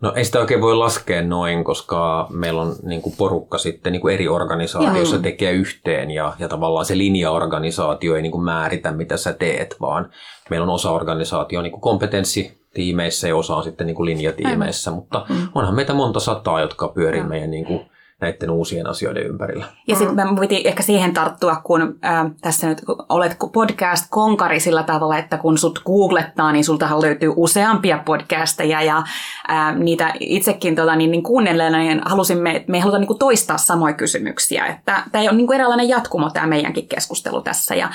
No 0.02 0.12
ei 0.16 0.24
sitä 0.24 0.38
oikein 0.38 0.60
voi 0.60 0.76
laskea 0.76 1.22
noin, 1.22 1.64
koska 1.64 2.26
meillä 2.30 2.62
on 2.62 2.74
niin 2.82 3.02
kuin 3.02 3.14
porukka 3.18 3.58
sitten 3.58 3.92
niin 3.92 4.00
kuin 4.00 4.14
eri 4.14 4.28
organisaatioissa 4.28 5.16
Joo. 5.16 5.22
tekee 5.22 5.52
yhteen 5.52 6.10
ja, 6.10 6.32
ja 6.38 6.48
tavallaan 6.48 6.86
se 6.86 6.98
linjaorganisaatio 6.98 8.16
ei 8.16 8.22
niin 8.22 8.32
kuin 8.32 8.44
määritä, 8.44 8.92
mitä 8.92 9.16
sä 9.16 9.32
teet, 9.32 9.76
vaan 9.80 10.10
meillä 10.50 10.64
on 10.64 10.74
osa 10.74 10.90
organisaatio 10.90 11.62
niin 11.62 11.72
kuin 11.72 11.80
kompetenssitiimeissä 11.80 13.28
ja 13.28 13.36
osa 13.36 13.56
on 13.56 13.62
sitten 13.62 13.86
niin 13.86 13.94
kuin 13.94 14.06
linjatiimeissä, 14.06 14.90
Aivan. 14.90 15.02
mutta 15.02 15.26
mm. 15.28 15.48
onhan 15.54 15.74
meitä 15.74 15.94
monta 15.94 16.20
sataa, 16.20 16.60
jotka 16.60 16.88
pyörii 16.88 17.22
meidän 17.22 17.50
niin 17.50 17.64
kuin 17.64 17.90
näiden 18.20 18.50
uusien 18.50 18.86
asioiden 18.86 19.26
ympärillä. 19.26 19.64
Ja 19.88 19.96
sitten 19.96 20.14
mä 20.14 20.40
piti 20.40 20.62
ehkä 20.64 20.82
siihen 20.82 21.14
tarttua, 21.14 21.56
kun 21.56 21.82
äh, 21.82 22.26
tässä 22.40 22.68
nyt 22.68 22.82
olet 23.08 23.36
podcast-konkari 23.52 24.60
sillä 24.60 24.82
tavalla, 24.82 25.18
että 25.18 25.38
kun 25.38 25.58
sut 25.58 25.82
googlettaa, 25.86 26.52
niin 26.52 26.64
sultahan 26.64 27.02
löytyy 27.02 27.32
useampia 27.36 28.02
podcasteja 28.04 28.82
ja 28.82 29.02
äh, 29.50 29.76
niitä 29.76 30.14
itsekin 30.20 30.74
tota, 30.74 30.96
niin, 30.96 31.10
niin 31.10 31.22
kuunnelleena 31.22 31.78
niin 31.78 32.02
halusimme, 32.04 32.56
että 32.56 32.70
me 32.70 32.76
ei 32.76 32.80
haluta 32.80 32.98
niin 32.98 33.06
kuin 33.06 33.18
toistaa 33.18 33.58
samoja 33.58 33.94
kysymyksiä. 33.94 34.66
Että 34.66 35.02
tämä 35.12 35.24
on 35.30 35.36
niin 35.36 35.46
kuin 35.46 35.54
eräänlainen 35.54 35.88
jatkumo 35.88 36.30
tämä 36.30 36.46
meidänkin 36.46 36.88
keskustelu 36.88 37.40
tässä. 37.40 37.74
Ja 37.74 37.86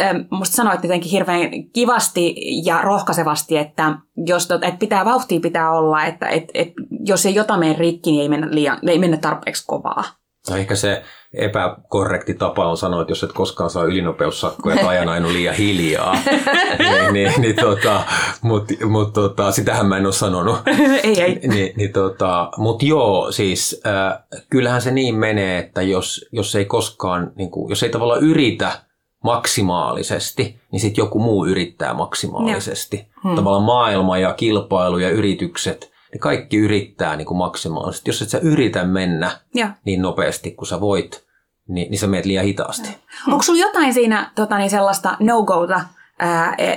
äh, 0.00 0.14
musta 0.30 0.56
sanoit 0.56 0.82
jotenkin 0.82 1.10
hirveän 1.10 1.50
kivasti 1.72 2.34
ja 2.64 2.80
rohkaisevasti, 2.82 3.56
että 3.56 3.94
jos 4.26 4.46
tot, 4.46 4.64
että 4.64 4.78
pitää 4.78 5.04
vauhtia 5.04 5.40
pitää 5.40 5.70
olla, 5.72 6.04
että 6.04 6.28
et, 6.28 6.44
et, 6.54 6.68
jos 7.04 7.26
ei 7.26 7.34
jotain 7.34 7.60
mene 7.60 7.76
rikki, 7.78 8.10
niin 8.10 8.22
ei 8.22 8.28
mennä, 8.28 8.48
liian, 8.50 8.78
ei 8.88 8.98
mennä 8.98 9.16
tarpeeksi 9.16 9.64
kovaa. 9.66 10.04
No 10.50 10.56
ehkä 10.56 10.76
se 10.76 11.02
epäkorrekti 11.34 12.34
tapa 12.34 12.70
on 12.70 12.76
sanoa, 12.76 13.00
että 13.00 13.10
jos 13.10 13.22
et 13.22 13.32
koskaan 13.32 13.70
saa 13.70 13.84
ylinopeussakkoja 13.84 14.76
tai 14.76 14.86
ajan 14.86 15.08
aina 15.08 15.28
liian 15.28 15.54
hiljaa, 15.54 16.14
niin, 16.78 17.12
niin, 17.12 17.32
niin 17.38 17.56
tota, 17.56 18.02
mutta 18.42 18.74
mut, 18.86 19.12
tota, 19.12 19.52
sitähän 19.52 19.86
mä 19.86 19.96
en 19.96 20.06
ole 20.06 20.12
sanonut. 20.12 20.58
ei, 21.04 21.22
ei. 21.22 21.34
Niin, 21.48 21.72
niin, 21.76 21.92
tota, 21.92 22.50
mutta 22.56 22.84
joo, 22.84 23.32
siis 23.32 23.80
äh, 23.86 24.18
kyllähän 24.50 24.82
se 24.82 24.90
niin 24.90 25.14
menee, 25.14 25.58
että 25.58 25.82
jos, 25.82 26.28
jos 26.32 26.54
ei 26.54 26.64
koskaan, 26.64 27.32
niin 27.36 27.50
kuin, 27.50 27.70
jos 27.70 27.82
ei 27.82 27.90
tavallaan 27.90 28.22
yritä 28.22 28.89
maksimaalisesti, 29.24 30.60
niin 30.72 30.80
sitten 30.80 31.02
joku 31.02 31.18
muu 31.18 31.46
yrittää 31.46 31.94
maksimaalisesti. 31.94 33.08
Hmm. 33.24 33.34
Tavallaan 33.34 33.62
maailma 33.62 34.18
ja 34.18 34.32
kilpailu 34.34 34.98
ja 34.98 35.10
yritykset, 35.10 35.92
ne 36.12 36.18
kaikki 36.18 36.56
yrittää 36.56 37.16
niin 37.16 37.26
kuin 37.26 37.38
maksimaalisesti. 37.38 38.10
Jos 38.10 38.22
et 38.22 38.28
sä 38.28 38.38
yritä 38.38 38.84
mennä 38.84 39.30
ja. 39.54 39.70
niin 39.84 40.02
nopeasti 40.02 40.50
kuin 40.50 40.68
sä 40.68 40.80
voit, 40.80 41.24
niin, 41.68 41.90
niin 41.90 41.98
sä 41.98 42.06
meet 42.06 42.24
liian 42.24 42.44
hitaasti. 42.44 42.88
Hmm. 42.88 43.32
Onko 43.32 43.42
sulla 43.42 43.60
jotain 43.60 43.94
siinä 43.94 44.30
tota, 44.34 44.58
niin 44.58 44.70
sellaista 44.70 45.16
no-gota, 45.20 45.80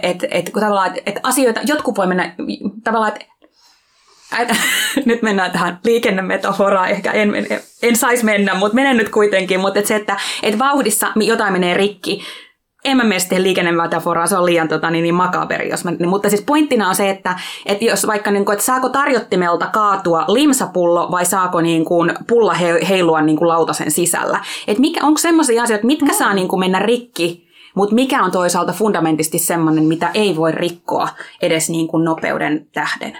että 0.01 0.27
et, 0.32 0.51
tavallaan, 0.53 0.91
et, 0.95 1.03
et 1.06 1.19
asioita, 1.23 1.60
jotkut 1.63 1.97
voi 1.97 2.08
mennä 2.08 2.36
tavallaan, 2.84 3.12
että 3.13 3.25
nyt 5.06 5.22
mennään 5.22 5.52
tähän 5.52 5.80
liikennemetaforaan, 5.84 6.89
ehkä 6.89 7.12
en, 7.12 7.36
en, 7.36 7.48
en 7.84 7.96
saisi 7.96 8.26
mennä, 8.26 8.54
mutta 8.54 8.76
menen 8.76 8.98
nyt 8.98 9.10
kuitenkin, 9.10 9.60
mutta 9.60 9.80
et 9.80 9.86
se, 9.86 9.96
että 9.96 10.17
et 10.43 10.60
vauhdissa 10.60 11.08
jotain 11.15 11.54
menee 11.54 11.74
rikki, 11.74 12.22
en 12.86 12.98
mä 12.98 13.04
mene 13.04 13.19
sitten 13.19 13.43
se 14.26 14.38
on 14.38 14.46
liian 14.46 14.67
tota, 14.67 14.89
niin, 14.89 15.04
niin 15.04 15.15
makaberi. 15.15 15.69
Jos 15.69 15.84
mä, 15.84 15.91
niin, 15.91 16.10
mutta 16.10 16.30
siis 16.30 16.41
pointtina 16.41 16.89
on 16.89 16.96
se, 16.96 17.10
että, 17.10 17.39
että 17.65 17.86
jos 17.86 18.08
vaikka, 18.08 18.32
niin 18.32 18.46
kuin, 18.46 18.54
että 18.54 18.65
saako 18.65 18.89
tarjottimelta 18.89 19.67
kaatua 19.67 20.26
limsapullo 20.28 21.12
vai 21.12 21.26
saako 21.26 21.62
niin 21.62 21.86
kuin, 21.86 22.13
pulla 22.28 22.54
heilua 22.89 23.22
niin 23.22 23.38
kuin 23.38 23.48
lautasen 23.48 23.91
sisällä. 23.91 24.39
Et 24.67 24.80
mikä, 24.80 25.06
onko 25.06 25.17
sellaisia 25.17 25.63
asioita, 25.63 25.86
mitkä 25.86 26.13
saa 26.13 26.34
niin 26.34 26.48
kuin, 26.48 26.60
mennä 26.60 26.80
rikki, 26.80 27.48
mutta 27.76 27.96
mikä 27.96 28.24
on 28.24 28.32
toisaalta 28.32 28.74
fundamentisti 28.74 29.39
sellainen, 29.39 29.84
mitä 29.84 30.12
ei 30.13 30.36
voi 30.36 30.52
rikkoa 30.52 31.10
edes 31.41 31.69
niin 31.69 31.88
kuin 31.88 32.04
nopeuden 32.04 32.67
tähden? 32.74 33.17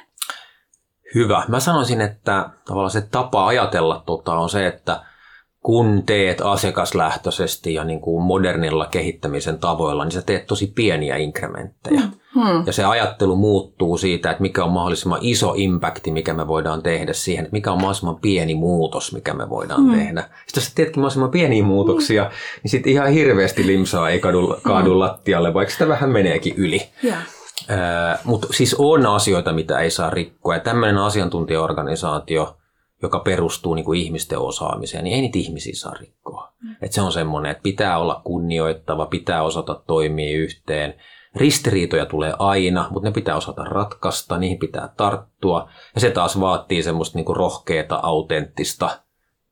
Hyvä. 1.16 1.44
Mä 1.48 1.60
sanoisin, 1.60 2.02
että 2.02 2.50
tavallaan 2.66 2.92
se 2.92 3.02
tapa 3.02 3.48
ajatella 3.48 4.04
tota 4.06 4.34
on 4.34 4.50
se, 4.50 4.68
että 4.68 5.02
kun 5.64 6.04
teet 6.06 6.42
asiakaslähtöisesti 6.42 7.74
ja 7.74 7.84
niin 7.84 8.02
kuin 8.02 8.24
modernilla 8.24 8.86
kehittämisen 8.86 9.60
tavoilla, 9.60 10.04
niin 10.04 10.12
sä 10.12 10.22
teet 10.22 10.46
tosi 10.46 10.72
pieniä 10.76 11.18
inkrementtejä. 11.18 12.02
Hmm. 12.34 12.64
Ja 12.66 12.74
se 12.74 12.84
ajattelu 12.84 13.36
muuttuu 13.36 13.98
siitä, 13.98 14.32
että 14.32 14.42
mikä 14.42 14.64
on 14.64 14.72
mahdollisimman 14.72 15.20
iso 15.22 15.54
impakti, 15.58 16.12
mikä 16.12 16.34
me 16.34 16.48
voidaan 16.48 16.84
tehdä 16.84 17.14
siihen, 17.14 17.46
että 17.46 17.54
mikä 17.54 17.72
on 17.72 17.78
mahdollisimman 17.78 18.20
pieni 18.20 18.56
muutos, 18.56 19.14
mikä 19.14 19.34
me 19.34 19.50
voidaan 19.50 19.84
hmm. 19.84 19.94
tehdä. 19.94 20.22
Sitten 20.22 20.62
jos 20.62 20.66
sä 20.66 20.72
teetkin 20.76 21.00
mahdollisimman 21.00 21.32
pieniä 21.32 21.64
muutoksia, 21.64 22.24
hmm. 22.24 22.34
niin 22.64 22.72
sitten 22.72 22.92
ihan 22.92 23.12
hirveästi 23.12 23.68
limsaa 23.68 24.10
ei 24.10 24.20
kadu, 24.20 24.56
kaadu 24.64 24.90
hmm. 24.90 25.00
lattialle, 25.00 25.54
vaikka 25.54 25.72
sitä 25.72 25.88
vähän 25.88 26.10
meneekin 26.10 26.54
yli. 26.58 26.82
Yeah. 27.04 27.43
Mutta 28.24 28.48
siis 28.52 28.76
on 28.80 29.06
asioita, 29.06 29.54
mitä 29.54 29.80
ei 29.80 29.92
saa 29.92 30.10
rikkoa. 30.10 30.54
Ja 30.54 30.60
tämmöinen 30.60 30.98
asiantuntijaorganisaatio, 30.98 32.58
joka 33.02 33.20
perustuu 33.20 33.74
niin 33.74 33.86
kuin 33.86 34.00
ihmisten 34.00 34.40
osaamiseen, 34.40 35.04
niin 35.04 35.16
ei 35.16 35.22
niitä 35.22 35.40
ihmisiä 35.40 35.74
saa 35.76 35.94
rikkoa. 35.94 36.54
Mm. 36.62 36.76
Et 36.82 36.92
se 36.92 37.02
on 37.02 37.12
semmoinen, 37.12 37.52
että 37.52 37.64
pitää 37.64 37.98
olla 37.98 38.22
kunnioittava, 38.24 39.06
pitää 39.06 39.44
osata 39.44 39.82
toimia 39.88 40.38
yhteen. 40.38 40.94
Ristiriitoja 41.36 42.06
tulee 42.06 42.34
aina, 42.40 42.88
mutta 42.90 43.10
ne 43.10 43.14
pitää 43.14 43.36
osata 43.36 43.64
ratkaista, 43.64 44.38
niihin 44.38 44.60
pitää 44.60 44.90
tarttua. 44.98 45.70
Ja 45.96 46.02
se 46.02 46.12
taas 46.12 46.40
vaatii 46.40 46.84
semmoista 46.84 47.18
niin 47.18 47.26
kuin 47.26 47.36
rohkeata, 47.36 48.00
autenttista 48.04 48.90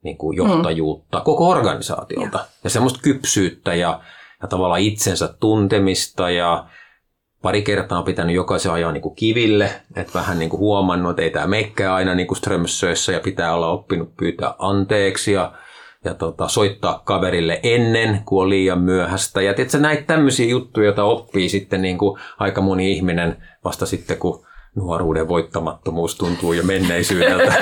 niin 0.04 0.18
kuin 0.18 0.38
johtajuutta 0.38 1.18
mm. 1.18 1.24
koko 1.24 1.50
organisaatiolta. 1.50 2.38
Ja. 2.38 2.46
ja 2.64 2.70
semmoista 2.70 3.00
kypsyyttä 3.04 3.76
ja, 3.76 4.00
ja 4.42 4.48
tavallaan 4.48 4.82
itsensä 4.82 5.36
tuntemista 5.40 6.30
ja 6.30 6.66
pari 7.42 7.62
kertaa 7.62 7.98
on 7.98 8.04
pitänyt 8.04 8.36
jokaisen 8.36 8.72
ajaa 8.72 8.92
niin 8.92 9.02
kuin 9.02 9.16
kiville, 9.16 9.72
että 9.96 10.14
vähän 10.14 10.40
niin 10.40 10.50
kuin 10.50 10.60
huomannut, 10.60 11.10
että 11.10 11.22
ei 11.22 11.30
tämä 11.30 11.48
meikkää 11.48 11.96
aina 11.96 12.16
niin 12.16 12.28
kuin 12.28 12.38
Strömsössä 12.38 13.12
ja 13.12 13.20
pitää 13.20 13.54
olla 13.56 13.72
oppinut 13.72 14.16
pyytää 14.18 14.54
anteeksi 14.60 15.32
ja, 15.32 15.54
ja 16.06 16.14
tota, 16.14 16.48
soittaa 16.48 17.02
kaverille 17.06 17.60
ennen 17.64 18.22
kuin 18.26 18.44
on 18.44 18.50
liian 18.50 18.82
myöhäistä. 18.82 19.42
Ja 19.42 19.54
tiedätkö, 19.54 19.78
näitä 19.78 20.04
tämmöisiä 20.04 20.46
juttuja, 20.46 20.86
joita 20.86 21.04
oppii 21.04 21.50
sitten 21.50 21.82
niin 21.82 21.98
kuin 21.98 22.20
aika 22.40 22.62
moni 22.62 22.92
ihminen 22.92 23.44
vasta 23.64 23.86
sitten, 23.86 24.18
kun 24.18 24.46
nuoruuden 24.76 25.28
voittamattomuus 25.28 26.16
tuntuu 26.16 26.54
jo 26.54 26.64
menneisyydeltä. 26.64 27.54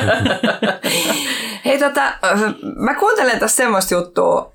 Hei 1.66 1.80
tota, 1.80 2.14
mä 2.76 2.96
kuuntelen 2.96 3.40
tässä 3.40 3.58
semmoista 3.58 3.94
juttua, 3.94 4.52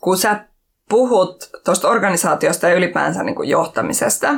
kun 0.00 0.18
sä 0.18 0.44
puhut 0.88 1.50
tuosta 1.64 1.88
organisaatiosta 1.88 2.68
ja 2.68 2.74
ylipäänsä 2.74 3.22
niin 3.22 3.34
kuin 3.34 3.48
johtamisesta, 3.48 4.32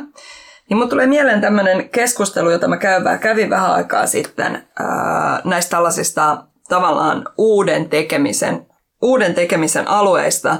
niin 0.68 0.78
mun 0.78 0.88
tulee 0.88 1.06
mieleen 1.06 1.40
tämmöinen 1.40 1.88
keskustelu, 1.88 2.50
jota 2.50 2.68
mä 2.68 2.76
käyn, 2.76 3.18
kävin 3.20 3.50
vähän 3.50 3.70
aikaa 3.70 4.06
sitten 4.06 4.68
ää, 4.78 5.40
näistä 5.44 5.70
tällaisista 5.70 6.44
tavallaan 6.68 7.24
uuden 7.38 7.88
tekemisen, 7.88 8.66
uuden 9.02 9.34
tekemisen 9.34 9.88
alueista. 9.88 10.56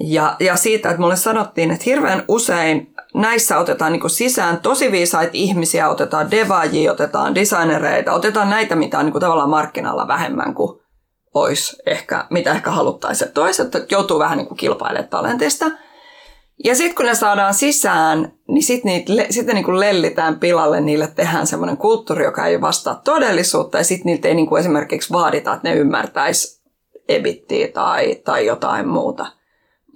Ja, 0.00 0.36
ja 0.40 0.56
siitä, 0.56 0.88
että 0.88 1.00
mulle 1.00 1.16
sanottiin, 1.16 1.70
että 1.70 1.84
hirveän 1.86 2.24
usein 2.28 2.94
näissä 3.14 3.58
otetaan 3.58 3.92
niin 3.92 4.10
sisään 4.10 4.60
tosi 4.60 4.92
viisaita 4.92 5.30
ihmisiä, 5.32 5.88
otetaan 5.88 6.30
devaajia, 6.30 6.92
otetaan 6.92 7.34
designereita, 7.34 8.12
otetaan 8.12 8.50
näitä, 8.50 8.76
mitä 8.76 8.98
on 8.98 9.04
niin 9.04 9.20
tavallaan 9.20 9.50
markkinalla 9.50 10.08
vähemmän 10.08 10.54
kuin 10.54 10.80
olisi 11.40 11.76
ehkä, 11.86 12.24
mitä 12.30 12.52
ehkä 12.52 12.70
haluttaisiin. 12.70 13.32
Toiset 13.32 13.72
joutuu 13.90 14.18
vähän 14.18 14.38
niin 14.38 14.56
kilpailemaan 14.56 15.08
talentista. 15.08 15.66
Ja 16.64 16.74
sitten 16.74 16.94
kun 16.94 17.06
ne 17.06 17.14
saadaan 17.14 17.54
sisään, 17.54 18.32
niin 18.48 18.62
sitten 18.62 18.92
sit 19.30 19.46
niin 19.46 19.64
kuin 19.64 19.80
lellitään 19.80 20.40
pilalle, 20.40 20.80
niille 20.80 21.06
tehdään 21.06 21.46
semmoinen 21.46 21.76
kulttuuri, 21.76 22.24
joka 22.24 22.46
ei 22.46 22.60
vastaa 22.60 23.00
todellisuutta, 23.04 23.78
ja 23.78 23.84
sitten 23.84 24.06
niiltä 24.06 24.28
ei 24.28 24.34
niin 24.34 24.46
kuin 24.46 24.60
esimerkiksi 24.60 25.12
vaadita, 25.12 25.52
että 25.52 25.68
ne 25.68 25.74
ymmärtäisi 25.74 26.62
ebittiä 27.08 27.68
tai, 27.68 28.14
tai 28.14 28.46
jotain 28.46 28.88
muuta. 28.88 29.26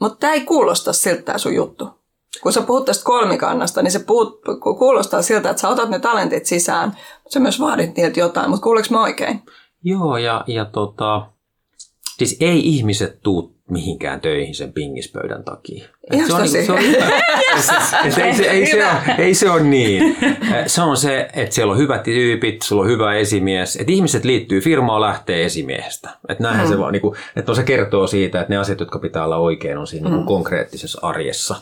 Mutta 0.00 0.18
tämä 0.18 0.33
ei 0.33 0.40
kuulosta 0.40 0.92
siltä 0.92 1.38
sun 1.38 1.55
juttu. 1.55 1.88
Kun 2.42 2.53
sä 2.53 2.62
puhut 2.62 2.85
tästä 2.85 3.05
kolmikannasta, 3.05 3.83
niin 3.83 3.90
se 3.90 3.98
puhut, 3.98 4.40
kuulostaa 4.79 5.22
siltä, 5.22 5.50
että 5.50 5.61
sä 5.61 5.68
otat 5.68 5.90
ne 5.90 5.98
talentit 5.98 6.46
sisään, 6.46 6.88
mutta 6.88 7.33
sä 7.33 7.40
myös 7.40 7.61
vaadit 7.61 7.96
niiltä 7.96 8.20
jotain, 8.20 8.50
mutta 8.50 8.64
kuuleeko 8.64 8.88
mä 8.90 9.03
oikein? 9.03 9.42
Joo, 9.85 10.16
ja, 10.16 10.45
ja 10.47 10.64
tota, 10.64 11.27
siis 12.19 12.37
ei 12.40 12.69
ihmiset 12.69 13.19
tuu 13.23 13.61
mihinkään 13.71 14.21
töihin 14.21 14.55
sen 14.55 14.73
pingispöydän 14.73 15.45
takia. 15.45 15.88
Ihan 16.12 16.27
se 16.27 16.35
on, 16.35 16.49
se 16.49 16.73
on, 16.73 16.79
ei, 18.05 18.12
se, 18.12 18.43
ei, 18.45 18.66
se 18.66 18.87
on, 18.87 18.97
ei 19.19 19.35
se 19.35 19.51
ole 19.51 19.62
niin. 19.62 20.16
Se 20.66 20.83
on 20.83 20.97
se, 20.97 21.29
että 21.35 21.55
siellä 21.55 21.73
on 21.73 21.79
hyvät 21.79 22.03
tyypit, 22.03 22.62
sulla 22.62 22.83
on 22.83 22.88
hyvä 22.88 23.14
esimies. 23.14 23.77
Että 23.77 23.93
ihmiset 23.93 24.25
liittyy 24.25 24.61
firmaan 24.61 25.01
lähtee 25.01 25.45
esimiehestä. 25.45 26.11
Että 26.29 26.43
näinhän 26.43 26.66
mm. 26.66 26.73
se 26.73 26.79
vaan, 26.79 26.93
niin 26.93 27.01
kuin, 27.01 27.16
että 27.37 27.55
se 27.55 27.62
kertoo 27.62 28.07
siitä, 28.07 28.40
että 28.40 28.53
ne 28.53 28.59
asiat, 28.59 28.81
jotka 28.81 28.99
pitää 28.99 29.25
olla 29.25 29.37
oikein, 29.37 29.79
on 29.79 29.87
siinä 29.87 30.09
mm. 30.09 30.14
niin 30.14 30.27
konkreettisessa 30.27 30.99
arjessa. 31.03 31.57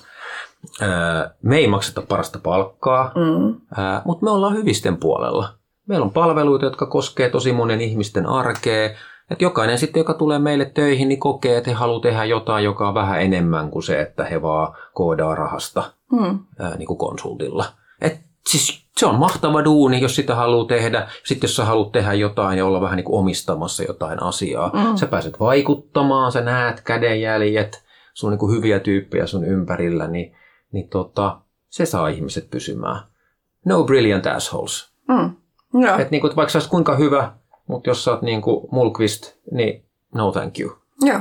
Me 1.43 1.57
ei 1.57 1.67
makseta 1.67 2.03
parasta 2.03 2.39
palkkaa, 2.43 3.13
mm. 3.15 3.61
mutta 4.05 4.25
me 4.25 4.31
ollaan 4.31 4.57
hyvisten 4.57 4.97
puolella. 4.97 5.59
Meillä 5.89 6.05
on 6.05 6.13
palveluita, 6.13 6.65
jotka 6.65 6.87
koskee 6.87 7.31
tosi 7.31 7.53
monen 7.53 7.81
ihmisten 7.81 8.27
arkea. 8.27 8.91
Että 9.31 9.45
jokainen 9.45 9.79
sitten, 9.79 10.01
joka 10.01 10.15
tulee 10.15 10.39
meille 10.39 10.65
töihin, 10.65 11.09
niin 11.09 11.21
kokee, 11.21 11.57
että 11.57 11.71
he 11.71 11.75
haluaa 11.75 12.01
tehdä 12.01 12.25
jotain, 12.25 12.65
joka 12.65 12.89
on 12.89 12.95
vähän 12.95 13.23
enemmän 13.23 13.71
kuin 13.71 13.83
se, 13.83 14.01
että 14.01 14.25
he 14.25 14.43
vaan 14.43 14.75
koodaa 14.95 15.35
rahasta 15.35 15.93
mm. 16.13 16.39
ää, 16.59 16.77
niin 16.77 16.87
kuin 16.87 16.99
konsultilla. 16.99 17.65
Et 18.01 18.21
siis 18.47 18.89
se 18.97 19.07
on 19.07 19.15
mahtava 19.15 19.65
duuni, 19.65 20.01
jos 20.01 20.17
sitä 20.17 20.35
haluaa 20.35 20.67
tehdä. 20.67 21.09
Sitten 21.25 21.49
jos 21.49 21.57
sä 21.57 21.65
haluat 21.65 21.93
tehdä 21.93 22.15
jotain 22.15 22.59
ja 22.59 22.67
olla 22.67 22.81
vähän 22.81 22.97
niin 22.97 23.05
kuin 23.05 23.19
omistamassa 23.19 23.83
jotain 23.83 24.23
asiaa, 24.23 24.71
mm. 24.75 24.97
sä 24.97 25.07
pääset 25.07 25.41
vaikuttamaan, 25.41 26.33
sä 26.33 26.41
näet 26.41 26.81
kädenjäljet, 26.81 27.85
sun 28.15 28.29
on 28.29 28.33
niin 28.33 28.39
kuin 28.39 28.57
hyviä 28.57 28.81
tyyppejä 28.81 29.27
sun 29.27 29.45
ympärillä, 29.45 30.09
niin, 30.09 30.37
niin 30.73 30.89
tota, 30.89 31.41
se 31.69 31.87
saa 31.87 32.09
ihmiset 32.09 32.51
pysymään. 32.51 33.01
No 33.65 33.85
brilliant 33.85 34.27
assholes. 34.27 34.93
Mm. 35.09 35.31
Yeah. 35.75 36.01
Et 36.01 36.11
niin 36.11 36.21
kuin, 36.21 36.37
vaikka 36.37 36.61
sä 36.61 36.69
kuinka 36.71 36.97
hyvä, 36.97 37.33
mutta 37.67 37.91
jos 37.91 38.05
sä 38.05 38.11
oot 38.11 38.23
niin 38.23 38.43
kuin 38.43 38.67
Mulkvist, 38.71 39.33
niin 39.53 39.85
no 40.15 40.33
thank 40.33 40.59
you. 40.61 40.79
Joo. 41.01 41.21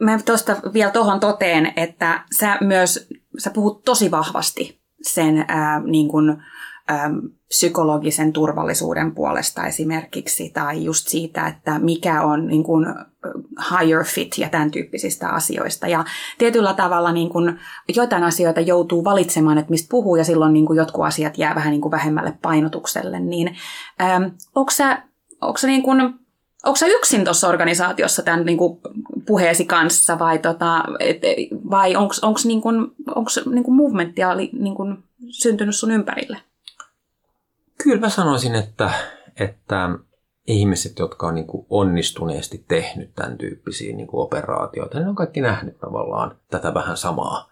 Mä 0.00 0.18
tuosta 0.24 0.56
vielä 0.72 0.90
tuohon 0.90 1.20
toteen, 1.20 1.72
että 1.76 2.24
sä 2.38 2.58
myös, 2.60 3.08
sä 3.38 3.50
puhut 3.50 3.84
tosi 3.84 4.10
vahvasti 4.10 4.80
sen 5.02 5.44
ää, 5.48 5.80
niin 5.80 6.08
kuin, 6.08 6.42
ää, 6.88 7.10
psykologisen 7.48 8.32
turvallisuuden 8.32 9.14
puolesta 9.14 9.66
esimerkiksi, 9.66 10.50
tai 10.50 10.84
just 10.84 11.08
siitä, 11.08 11.46
että 11.46 11.78
mikä 11.78 12.22
on 12.22 12.46
niin 12.46 12.64
kuin, 12.64 12.86
higher 13.70 14.04
fit 14.04 14.38
ja 14.38 14.48
tämän 14.48 14.70
tyyppisistä 14.70 15.28
asioista. 15.28 15.88
Ja 15.88 16.04
tietyllä 16.38 16.74
tavalla 16.74 17.12
niin 17.12 17.28
kuin, 17.28 17.60
joitain 17.96 18.24
asioita 18.24 18.60
joutuu 18.60 19.04
valitsemaan, 19.04 19.58
että 19.58 19.70
mistä 19.70 19.88
puhuu, 19.90 20.16
ja 20.16 20.24
silloin 20.24 20.52
niin 20.52 20.66
kuin, 20.66 20.76
jotkut 20.76 21.04
asiat 21.04 21.38
jää 21.38 21.54
vähän 21.54 21.70
niin 21.70 21.80
kuin 21.80 21.92
vähemmälle 21.92 22.38
painotukselle. 22.42 23.20
Niin, 23.20 23.56
ähm, 24.00 24.22
onko 24.54 24.70
sä, 24.70 25.02
onko 25.40 25.58
sä 25.58 25.66
niin 25.66 25.82
kuin, 25.82 26.14
Onko 26.64 26.78
yksin 26.86 27.24
tuossa 27.24 27.48
organisaatiossa 27.48 28.22
tämän 28.22 28.46
niin 28.46 28.58
kuin, 28.58 28.80
puheesi 29.26 29.64
kanssa 29.64 30.18
vai, 30.18 30.38
tota, 30.38 30.84
vai 31.70 31.96
onko 31.96 32.40
niin 32.44 32.60
kuin, 32.60 32.74
niin 33.50 33.64
kuin 33.64 33.74
movementia 33.74 34.34
niin 34.34 34.74
kuin, 34.74 35.04
syntynyt 35.30 35.76
sun 35.76 35.90
ympärille? 35.90 36.36
Kyllä 37.82 38.00
mä 38.00 38.08
sanoisin, 38.08 38.54
että, 38.54 38.90
että 39.36 39.88
ihmiset, 40.50 40.98
jotka 40.98 41.26
on 41.26 41.34
niin 41.34 41.46
kuin 41.46 41.66
onnistuneesti 41.70 42.64
tehnyt 42.68 43.14
tämän 43.14 43.38
tyyppisiä 43.38 43.96
niin 43.96 44.06
kuin 44.06 44.20
operaatioita, 44.20 45.00
ne 45.00 45.08
on 45.08 45.14
kaikki 45.14 45.40
nähnyt 45.40 45.78
tavallaan 45.78 46.36
tätä 46.50 46.74
vähän 46.74 46.96
samaa. 46.96 47.48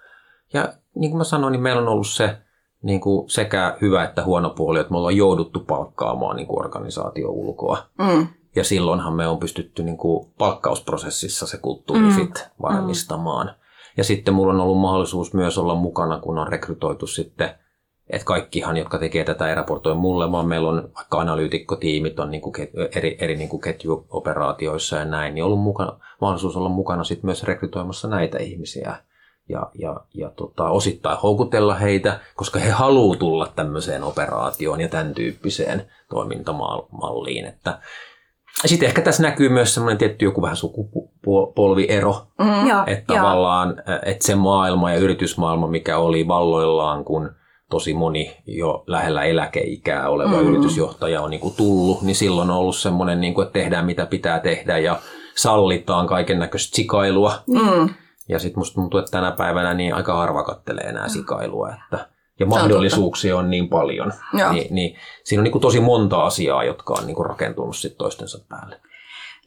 Ja 0.52 0.72
niin 0.94 1.10
kuin 1.10 1.18
mä 1.18 1.24
sanoin, 1.24 1.52
niin 1.52 1.62
meillä 1.62 1.82
on 1.82 1.88
ollut 1.88 2.06
se 2.06 2.38
niin 2.82 3.00
kuin 3.00 3.30
sekä 3.30 3.76
hyvä 3.80 4.04
että 4.04 4.24
huono 4.24 4.50
puoli, 4.50 4.80
että 4.80 4.90
me 4.90 4.98
ollaan 4.98 5.16
jouduttu 5.16 5.60
palkkaamaan 5.60 6.36
niin 6.36 6.46
kuin 6.46 6.64
organisaatio 6.64 7.30
ulkoa. 7.30 7.78
Mm. 7.98 8.26
Ja 8.56 8.64
silloinhan 8.64 9.14
me 9.14 9.28
on 9.28 9.38
pystytty 9.38 9.82
niin 9.82 9.98
kuin 9.98 10.30
palkkausprosessissa 10.38 11.46
se 11.46 11.58
kulttuurifit 11.58 12.34
mm. 12.34 12.62
varmistamaan. 12.62 13.46
Mm. 13.46 13.54
Ja 13.96 14.04
sitten 14.04 14.34
mulla 14.34 14.52
on 14.52 14.60
ollut 14.60 14.78
mahdollisuus 14.78 15.34
myös 15.34 15.58
olla 15.58 15.74
mukana, 15.74 16.20
kun 16.20 16.38
on 16.38 16.48
rekrytoitu 16.48 17.06
sitten– 17.06 17.50
että 18.10 18.24
kaikkihan, 18.24 18.76
jotka 18.76 18.98
tekee 18.98 19.24
tätä, 19.24 19.48
ei 19.48 19.54
raportoi 19.54 19.94
mulle, 19.94 20.32
vaan 20.32 20.48
meillä 20.48 20.68
on 20.68 20.90
vaikka 20.94 21.20
analyytikkotiimit 21.20 22.20
on 22.20 22.30
niin 22.30 22.40
kuin 22.40 22.54
eri, 22.96 23.16
eri 23.20 23.36
niin 23.36 23.48
kuin 23.48 23.60
ketjuoperaatioissa 23.60 24.96
ja 24.96 25.04
näin, 25.04 25.34
niin 25.34 25.44
on 25.44 25.46
ollut 25.46 25.64
mukana, 25.64 25.98
mahdollisuus 26.20 26.56
olla 26.56 26.68
mukana 26.68 27.04
sit 27.04 27.22
myös 27.22 27.42
rekrytoimassa 27.42 28.08
näitä 28.08 28.38
ihmisiä 28.38 28.96
ja, 29.48 29.70
ja, 29.74 30.00
ja 30.14 30.30
tota, 30.30 30.70
osittain 30.70 31.18
houkutella 31.18 31.74
heitä, 31.74 32.20
koska 32.36 32.58
he 32.58 32.70
haluavat 32.70 33.18
tulla 33.18 33.52
tämmöiseen 33.56 34.02
operaatioon 34.02 34.80
ja 34.80 34.88
tämän 34.88 35.14
tyyppiseen 35.14 35.90
toimintamalliin. 36.10 37.44
Että, 37.44 37.78
sitten 38.66 38.88
ehkä 38.88 39.02
tässä 39.02 39.22
näkyy 39.22 39.48
myös 39.48 39.74
semmoinen 39.74 39.98
tietty 39.98 40.24
joku 40.24 40.42
vähän 40.42 40.56
sukupolviero, 40.56 42.26
mm, 42.38 42.70
että 42.86 43.14
tavallaan 43.14 43.82
että 44.02 44.26
se 44.26 44.34
maailma 44.34 44.90
ja 44.90 44.98
yritysmaailma, 44.98 45.66
mikä 45.66 45.98
oli 45.98 46.28
valloillaan, 46.28 47.04
kun 47.04 47.30
tosi 47.70 47.94
moni 47.94 48.36
jo 48.46 48.84
lähellä 48.86 49.24
eläkeikää 49.24 50.08
oleva 50.08 50.42
mm. 50.42 50.48
yritysjohtaja 50.48 51.22
on 51.22 51.30
niin 51.30 51.40
kuin 51.40 51.54
tullut, 51.56 52.02
niin 52.02 52.16
silloin 52.16 52.50
on 52.50 52.56
ollut 52.56 52.76
semmoinen, 52.76 53.20
niin 53.20 53.34
kuin, 53.34 53.46
että 53.46 53.58
tehdään 53.58 53.86
mitä 53.86 54.06
pitää 54.06 54.40
tehdä 54.40 54.78
ja 54.78 54.98
sallitaan 55.34 56.06
kaiken 56.06 56.38
näköistä 56.38 56.76
sikailua. 56.76 57.32
Mm. 57.46 57.88
Ja 58.28 58.38
sitten 58.38 58.60
musta 58.60 58.74
tuntuu, 58.74 59.00
että 59.00 59.10
tänä 59.10 59.30
päivänä 59.30 59.74
niin 59.74 59.94
aika 59.94 60.16
harva 60.16 60.42
kattelee 60.42 60.84
enää 60.84 61.08
sikailua. 61.08 61.70
Että, 61.70 62.08
ja 62.40 62.46
mahdollisuuksia 62.46 63.36
on, 63.36 63.44
on 63.44 63.50
niin 63.50 63.68
paljon. 63.68 64.12
Niin, 64.52 64.74
niin, 64.74 64.96
siinä 65.24 65.40
on 65.40 65.44
niin 65.44 65.52
kuin 65.52 65.62
tosi 65.62 65.80
monta 65.80 66.24
asiaa, 66.24 66.64
jotka 66.64 66.94
on 66.98 67.06
niin 67.06 67.16
kuin 67.16 67.26
rakentunut 67.26 67.76
sit 67.76 67.98
toistensa 67.98 68.44
päälle. 68.48 68.80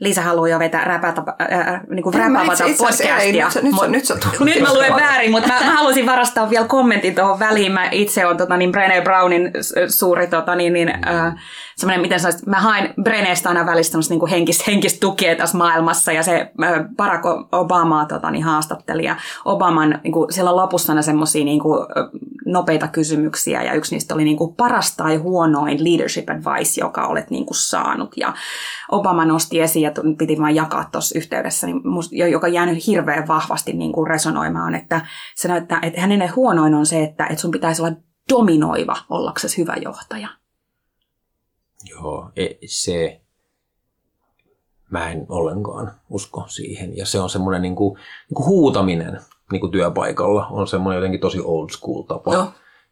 Liisa 0.01 0.21
haluaa 0.21 0.47
jo 0.47 0.59
vetää 0.59 0.83
räpätä, 0.83 1.23
äh, 1.41 1.81
niin 1.89 2.03
kuin 2.03 2.13
räpävata 2.13 2.63
podcastia. 2.77 3.17
Ei, 3.17 3.31
nyt, 3.31 3.63
nyt, 3.63 3.73
nyt, 3.89 4.03
nyt, 4.23 4.39
nyt 4.39 4.61
mä 4.61 4.73
luen 4.73 4.95
väärin, 4.95 5.31
mutta 5.31 5.47
mä, 5.47 5.59
mä 5.65 5.71
haluaisin 5.71 6.05
varastaa 6.05 6.49
vielä 6.49 6.67
kommentin 6.67 7.15
tuohon 7.15 7.39
väliin. 7.39 7.71
Mä 7.71 7.89
itse 7.91 8.25
olen 8.25 8.37
tota, 8.37 8.57
niin 8.57 8.71
Brené 8.71 9.01
Brownin 9.03 9.51
suuri 9.87 10.27
tota, 10.27 10.55
niin, 10.55 10.73
niin, 10.73 10.89
äh, 11.07 11.35
semmoinen, 11.75 12.01
miten 12.01 12.19
sanoisit, 12.19 12.47
mä 12.47 12.59
haen 12.59 12.93
Brenestä 13.03 13.49
aina 13.49 13.65
välistä 13.65 13.97
niin 14.09 14.27
henkistä, 14.29 14.63
henkistä 14.67 14.99
tukea 14.99 15.35
tässä 15.35 15.57
maailmassa. 15.57 16.11
Ja 16.11 16.23
se 16.23 16.51
äh, 16.63 16.85
Barack 16.95 17.25
Obama 17.51 18.05
tota, 18.05 18.31
niin, 18.31 18.43
haastatteli 18.43 19.03
ja 19.03 19.15
Obaman 19.45 19.99
niin 20.03 20.11
kuin, 20.13 20.33
siellä 20.33 20.55
lopussa 20.55 20.93
aina 20.93 21.01
semmoisia 21.01 21.45
niin 21.45 21.59
kuin, 21.59 21.87
nopeita 22.45 22.87
kysymyksiä. 22.87 23.63
Ja 23.63 23.73
yksi 23.73 23.95
niistä 23.95 24.13
oli 24.13 24.23
niin 24.23 24.37
kuin, 24.37 24.55
paras 24.55 24.95
tai 24.95 25.15
huonoin 25.15 25.83
leadership 25.83 26.29
advice, 26.29 26.81
joka 26.81 27.07
olet 27.07 27.29
niin 27.29 27.45
kuin, 27.45 27.57
saanut? 27.57 28.17
Ja 28.17 28.33
Obama 28.91 29.25
nosti 29.25 29.61
esiin 29.61 29.90
ja 29.97 30.03
piti 30.17 30.37
vain 30.39 30.55
jakaa 30.55 30.89
tuossa 30.91 31.17
yhteydessä, 31.17 31.67
niin 31.67 31.87
musta, 31.87 32.15
joka 32.15 32.47
on 32.47 32.53
jäänyt 32.53 32.87
hirveän 32.87 33.27
vahvasti 33.27 33.73
niin 33.73 33.91
kuin 33.91 34.07
resonoimaan, 34.07 34.75
että 34.75 35.05
se 35.35 35.47
näyttää, 35.47 35.79
että 35.83 36.01
hänen 36.01 36.35
huonoin 36.35 36.73
on 36.73 36.85
se, 36.85 37.03
että, 37.03 37.25
että 37.25 37.41
sun 37.41 37.51
pitäisi 37.51 37.81
olla 37.81 37.95
dominoiva 38.29 38.97
ollaksesi 39.09 39.57
hyvä 39.57 39.75
johtaja. 39.75 40.27
Joo, 41.89 42.31
e, 42.35 42.47
se, 42.65 43.21
mä 44.89 45.11
en 45.11 45.25
ollenkaan 45.29 45.91
usko 46.09 46.43
siihen. 46.47 46.97
Ja 46.97 47.05
se 47.05 47.19
on 47.19 47.29
semmoinen 47.29 47.61
niin 47.61 47.75
kuin, 47.75 47.93
niin 48.29 48.35
kuin 48.35 48.45
huutaminen 48.45 49.19
niin 49.51 49.59
kuin 49.59 49.71
työpaikalla 49.71 50.47
on 50.47 50.67
semmoinen 50.67 50.97
jotenkin 50.97 51.19
tosi 51.19 51.39
old 51.43 51.69
school 51.69 52.01
tapa. 52.01 52.33
Joo. 52.33 52.47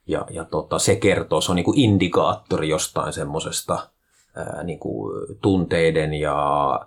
Ja, 0.07 0.25
ja 0.29 0.45
tota, 0.45 0.79
se 0.79 0.95
kertoo, 0.95 1.41
se 1.41 1.51
on 1.51 1.55
niin 1.55 1.65
kuin 1.65 1.79
indikaattori 1.79 2.69
jostain 2.69 3.13
semmoisesta 3.13 3.89
niin 4.63 4.79
kuin 4.79 5.27
tunteiden 5.41 6.13
ja, 6.13 6.79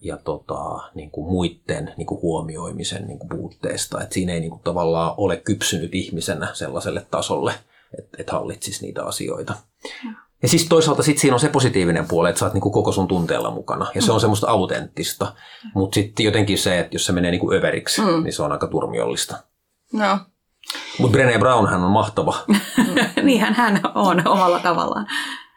ja 0.00 0.16
tota, 0.16 0.90
niin 0.94 1.10
kuin 1.10 1.26
muiden 1.26 1.94
niin 1.96 2.06
kuin 2.06 2.22
huomioimisen 2.22 3.06
niin 3.06 3.18
kuin 3.18 3.28
puutteesta. 3.28 4.02
Et 4.02 4.12
siinä 4.12 4.32
ei 4.32 4.40
niin 4.40 4.50
kuin 4.50 4.62
tavallaan 4.64 5.14
ole 5.16 5.36
kypsynyt 5.36 5.94
ihmisenä 5.94 6.48
sellaiselle 6.54 7.06
tasolle, 7.10 7.54
että 7.98 8.16
et 8.20 8.30
hallitsisi 8.30 8.86
niitä 8.86 9.04
asioita. 9.04 9.54
Ja 10.42 10.48
siis 10.48 10.66
toisaalta 10.68 11.02
sit 11.02 11.18
siinä 11.18 11.34
on 11.34 11.40
se 11.40 11.48
positiivinen 11.48 12.08
puoli, 12.08 12.28
että 12.28 12.38
sä 12.38 12.44
oot 12.44 12.54
niinku 12.54 12.70
koko 12.70 12.92
sun 12.92 13.08
tunteella 13.08 13.50
mukana. 13.50 13.86
Ja 13.94 14.02
se 14.02 14.12
on 14.12 14.20
semmoista 14.20 14.48
autenttista. 14.48 15.34
Mutta 15.74 15.94
sitten 15.94 16.24
jotenkin 16.24 16.58
se, 16.58 16.78
että 16.78 16.94
jos 16.94 17.06
se 17.06 17.12
menee 17.12 17.30
niinku 17.30 17.52
överiksi, 17.52 18.00
mm. 18.00 18.24
niin 18.24 18.32
se 18.32 18.42
on 18.42 18.52
aika 18.52 18.66
turmiollista. 18.66 19.36
No. 19.92 20.18
Mutta 20.98 21.18
Brené 21.18 21.38
Brownhan 21.38 21.84
on 21.84 21.90
mahtava. 21.90 22.34
Niinhän 23.22 23.54
hän 23.54 23.80
on 23.94 24.28
omalla 24.28 24.58
tavallaan. 24.58 25.06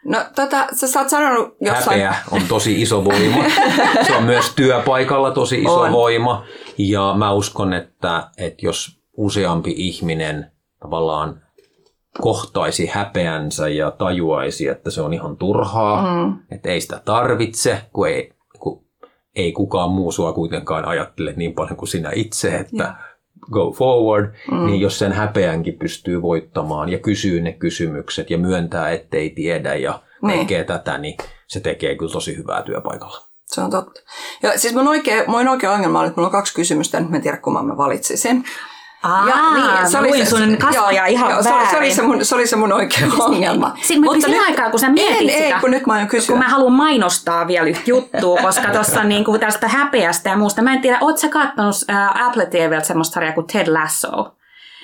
No 0.04 0.18
tota, 0.34 0.66
sä, 0.72 0.86
sä 0.86 1.00
oot 1.00 1.08
sanonut 1.08 1.56
jossain... 1.60 2.00
Häpeä 2.00 2.14
on 2.30 2.42
tosi 2.48 2.82
iso 2.82 3.04
voima. 3.04 3.44
Se 4.06 4.16
on 4.16 4.24
myös 4.24 4.52
työpaikalla 4.56 5.30
tosi 5.30 5.62
iso 5.62 5.80
On. 5.80 5.92
voima. 5.92 6.44
Ja 6.78 7.14
mä 7.16 7.32
uskon, 7.32 7.72
että, 7.72 8.30
että 8.36 8.66
jos 8.66 9.02
useampi 9.16 9.74
ihminen 9.76 10.52
tavallaan 10.80 11.42
kohtaisi 12.20 12.86
häpeänsä 12.86 13.68
ja 13.68 13.90
tajuaisi, 13.90 14.68
että 14.68 14.90
se 14.90 15.02
on 15.02 15.14
ihan 15.14 15.36
turhaa, 15.36 16.26
mm. 16.26 16.38
että 16.50 16.68
ei 16.68 16.80
sitä 16.80 17.00
tarvitse, 17.04 17.82
kun 17.92 18.08
ei, 18.08 18.32
kun 18.58 18.84
ei 19.34 19.52
kukaan 19.52 19.90
muu 19.90 20.12
sua 20.12 20.32
kuitenkaan 20.32 20.84
ajattele 20.84 21.34
niin 21.36 21.54
paljon 21.54 21.76
kuin 21.76 21.88
sinä 21.88 22.10
itse, 22.14 22.56
että 22.56 22.94
go 23.50 23.72
forward, 23.72 24.34
mm. 24.50 24.66
niin 24.66 24.80
jos 24.80 24.98
sen 24.98 25.12
häpeänkin 25.12 25.78
pystyy 25.78 26.22
voittamaan 26.22 26.88
ja 26.88 26.98
kysyy 26.98 27.40
ne 27.40 27.52
kysymykset 27.52 28.30
ja 28.30 28.38
myöntää, 28.38 28.90
ettei 28.90 29.30
tiedä 29.30 29.74
ja 29.74 30.02
niin. 30.22 30.46
tätä, 30.66 30.98
niin 30.98 31.16
se 31.46 31.60
tekee 31.60 31.96
kyllä 31.96 32.12
tosi 32.12 32.36
hyvää 32.36 32.62
työpaikalla. 32.62 33.32
Se 33.46 33.60
on 33.60 33.70
totta. 33.70 34.00
Ja 34.42 34.58
siis 34.58 34.74
mun 34.74 34.88
oikea, 34.88 35.24
mun 35.26 35.48
oikea 35.48 35.72
ongelma 35.72 36.00
on, 36.00 36.06
että 36.06 36.16
mulla 36.16 36.28
on 36.28 36.32
kaksi 36.32 36.54
kysymystä, 36.54 37.00
nyt 37.00 37.10
mä 37.10 37.16
en 37.16 37.22
tiedä 37.22 37.36
kumman 37.36 37.66
mä 37.66 37.76
valitsisin. 37.76 38.44
Aa, 39.02 39.28
Ja 39.28 39.36
niin, 39.54 39.90
se 39.90 39.98
oli 39.98 40.26
sun 40.26 40.56
kasvoja 40.58 41.06
ihan 41.06 41.30
joo, 41.30 41.42
se, 41.42 41.52
oli- 41.54 41.66
se, 41.70 41.76
oli 41.78 41.90
se, 41.90 42.02
mun, 42.02 42.24
se 42.24 42.34
oli 42.34 42.46
se 42.46 42.56
mun 42.56 42.72
oikea 42.72 43.06
ongelma. 43.18 43.74
Sitten 43.82 44.00
mä 44.00 44.12
kysyn 44.14 44.44
aikaa, 44.46 44.70
kun 44.70 44.80
sä 44.80 44.88
mietit 44.88 45.20
en, 45.20 45.30
sitä. 45.30 45.54
Ei, 45.54 45.60
kun 45.60 45.70
nyt 45.70 45.86
mä 45.86 45.92
aion 45.92 46.08
kysyä. 46.08 46.32
kun 46.32 46.38
mä 46.44 46.48
haluan 46.48 46.72
mainostaa 46.72 47.46
vielä 47.46 47.66
yhtä 47.66 47.82
juttua, 47.86 48.38
koska 48.42 48.68
tuossa 48.72 49.04
niinku 49.04 49.38
tästä 49.38 49.68
häpeästä 49.68 50.30
ja 50.30 50.36
muusta, 50.36 50.62
mä 50.62 50.72
en 50.72 50.80
tiedä, 50.80 50.98
oot 51.00 51.18
sä 51.18 51.28
kattonut 51.28 51.74
äh, 51.90 52.26
Apple 52.26 52.46
TVltä 52.46 52.86
semmoista 52.86 53.14
sarjaa 53.14 53.32
kuin 53.32 53.46
Ted 53.46 53.72
Lasso? 53.72 54.34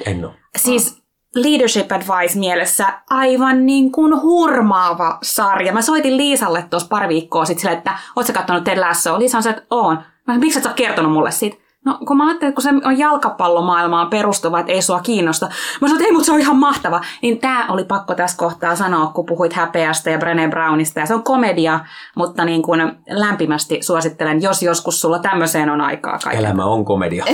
En 0.06 0.24
ole. 0.24 0.34
Siis 0.56 1.02
leadership 1.34 1.92
advice 1.92 2.38
mielessä 2.38 2.86
aivan 3.10 3.66
niin 3.66 3.92
kuin 3.92 4.22
hurmaava 4.22 5.18
sarja. 5.22 5.72
Mä 5.72 5.82
soitin 5.82 6.16
Liisalle 6.16 6.64
tuossa 6.70 6.88
pari 6.88 7.08
viikkoa 7.08 7.44
sitten 7.44 7.72
että 7.72 7.98
oot 8.16 8.26
sä 8.26 8.32
kattonut 8.32 8.64
Ted 8.64 8.78
Lasso? 8.78 9.18
Liisa 9.18 9.36
on 9.38 9.42
se, 9.42 9.50
että 9.50 9.62
oon. 9.70 9.98
Mä 10.26 10.38
miksi 10.38 10.58
et 10.58 10.62
sä 10.62 10.68
oot 10.70 10.76
kertonut 10.76 11.12
mulle 11.12 11.30
siitä? 11.30 11.56
No 11.86 11.98
kun 12.06 12.16
mä 12.16 12.26
ajattelin, 12.26 12.48
että 12.48 12.62
kun 12.62 12.80
se 12.80 12.88
on 12.88 12.98
jalkapallomaailmaan 12.98 14.10
perustuva, 14.10 14.60
että 14.60 14.72
ei 14.72 14.82
sua 14.82 15.00
kiinnosta. 15.00 15.46
Mä 15.46 15.52
sanoin, 15.88 15.96
että 15.96 16.04
ei, 16.06 16.12
mutta 16.12 16.26
se 16.26 16.32
on 16.32 16.40
ihan 16.40 16.56
mahtava. 16.56 17.00
Niin 17.22 17.38
tää 17.38 17.64
oli 17.68 17.84
pakko 17.84 18.14
tässä 18.14 18.36
kohtaa 18.36 18.76
sanoa, 18.76 19.06
kun 19.06 19.26
puhuit 19.26 19.52
häpeästä 19.52 20.10
ja 20.10 20.18
Brené 20.18 20.50
Brownista. 20.50 21.00
Ja 21.00 21.06
se 21.06 21.14
on 21.14 21.22
komedia, 21.22 21.80
mutta 22.16 22.44
niin 22.44 22.62
kuin 22.62 22.80
lämpimästi 23.10 23.82
suosittelen, 23.82 24.42
jos 24.42 24.62
joskus 24.62 25.00
sulla 25.00 25.18
tämmöiseen 25.18 25.70
on 25.70 25.80
aikaa 25.80 26.18
kaiken. 26.24 26.44
Elämä 26.44 26.64
on 26.64 26.84
komedia. 26.84 27.24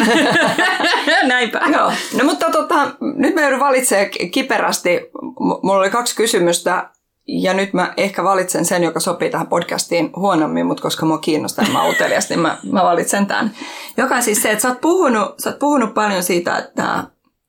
Näinpä. 1.26 1.60
Joo, 1.72 1.92
no 2.18 2.24
mutta 2.24 2.46
tota, 2.50 2.74
nyt 3.00 3.34
mä 3.34 3.40
joudun 3.40 3.60
valitsemaan 3.60 4.10
ki- 4.10 4.28
kiperästi. 4.28 5.00
M- 5.22 5.66
Mulla 5.66 5.78
oli 5.80 5.90
kaksi 5.90 6.16
kysymystä 6.16 6.90
ja 7.26 7.54
nyt 7.54 7.72
mä 7.72 7.94
ehkä 7.96 8.24
valitsen 8.24 8.64
sen, 8.64 8.82
joka 8.82 9.00
sopii 9.00 9.30
tähän 9.30 9.46
podcastiin 9.46 10.12
huonommin, 10.16 10.66
mutta 10.66 10.82
koska 10.82 11.06
mua 11.06 11.18
kiinnostaa 11.18 11.64
mä 11.72 11.88
utelias, 11.88 12.28
niin 12.28 12.40
mä, 12.40 12.58
mä 12.72 12.84
valitsen 12.84 13.26
tämän. 13.26 13.50
Joka 13.96 14.20
siis 14.20 14.42
se, 14.42 14.50
että 14.50 14.62
sä 14.62 14.68
oot 14.68 14.80
puhunut, 14.80 15.34
sä 15.38 15.50
oot 15.50 15.58
puhunut 15.58 15.94
paljon 15.94 16.22
siitä, 16.22 16.58
että, 16.58 17.04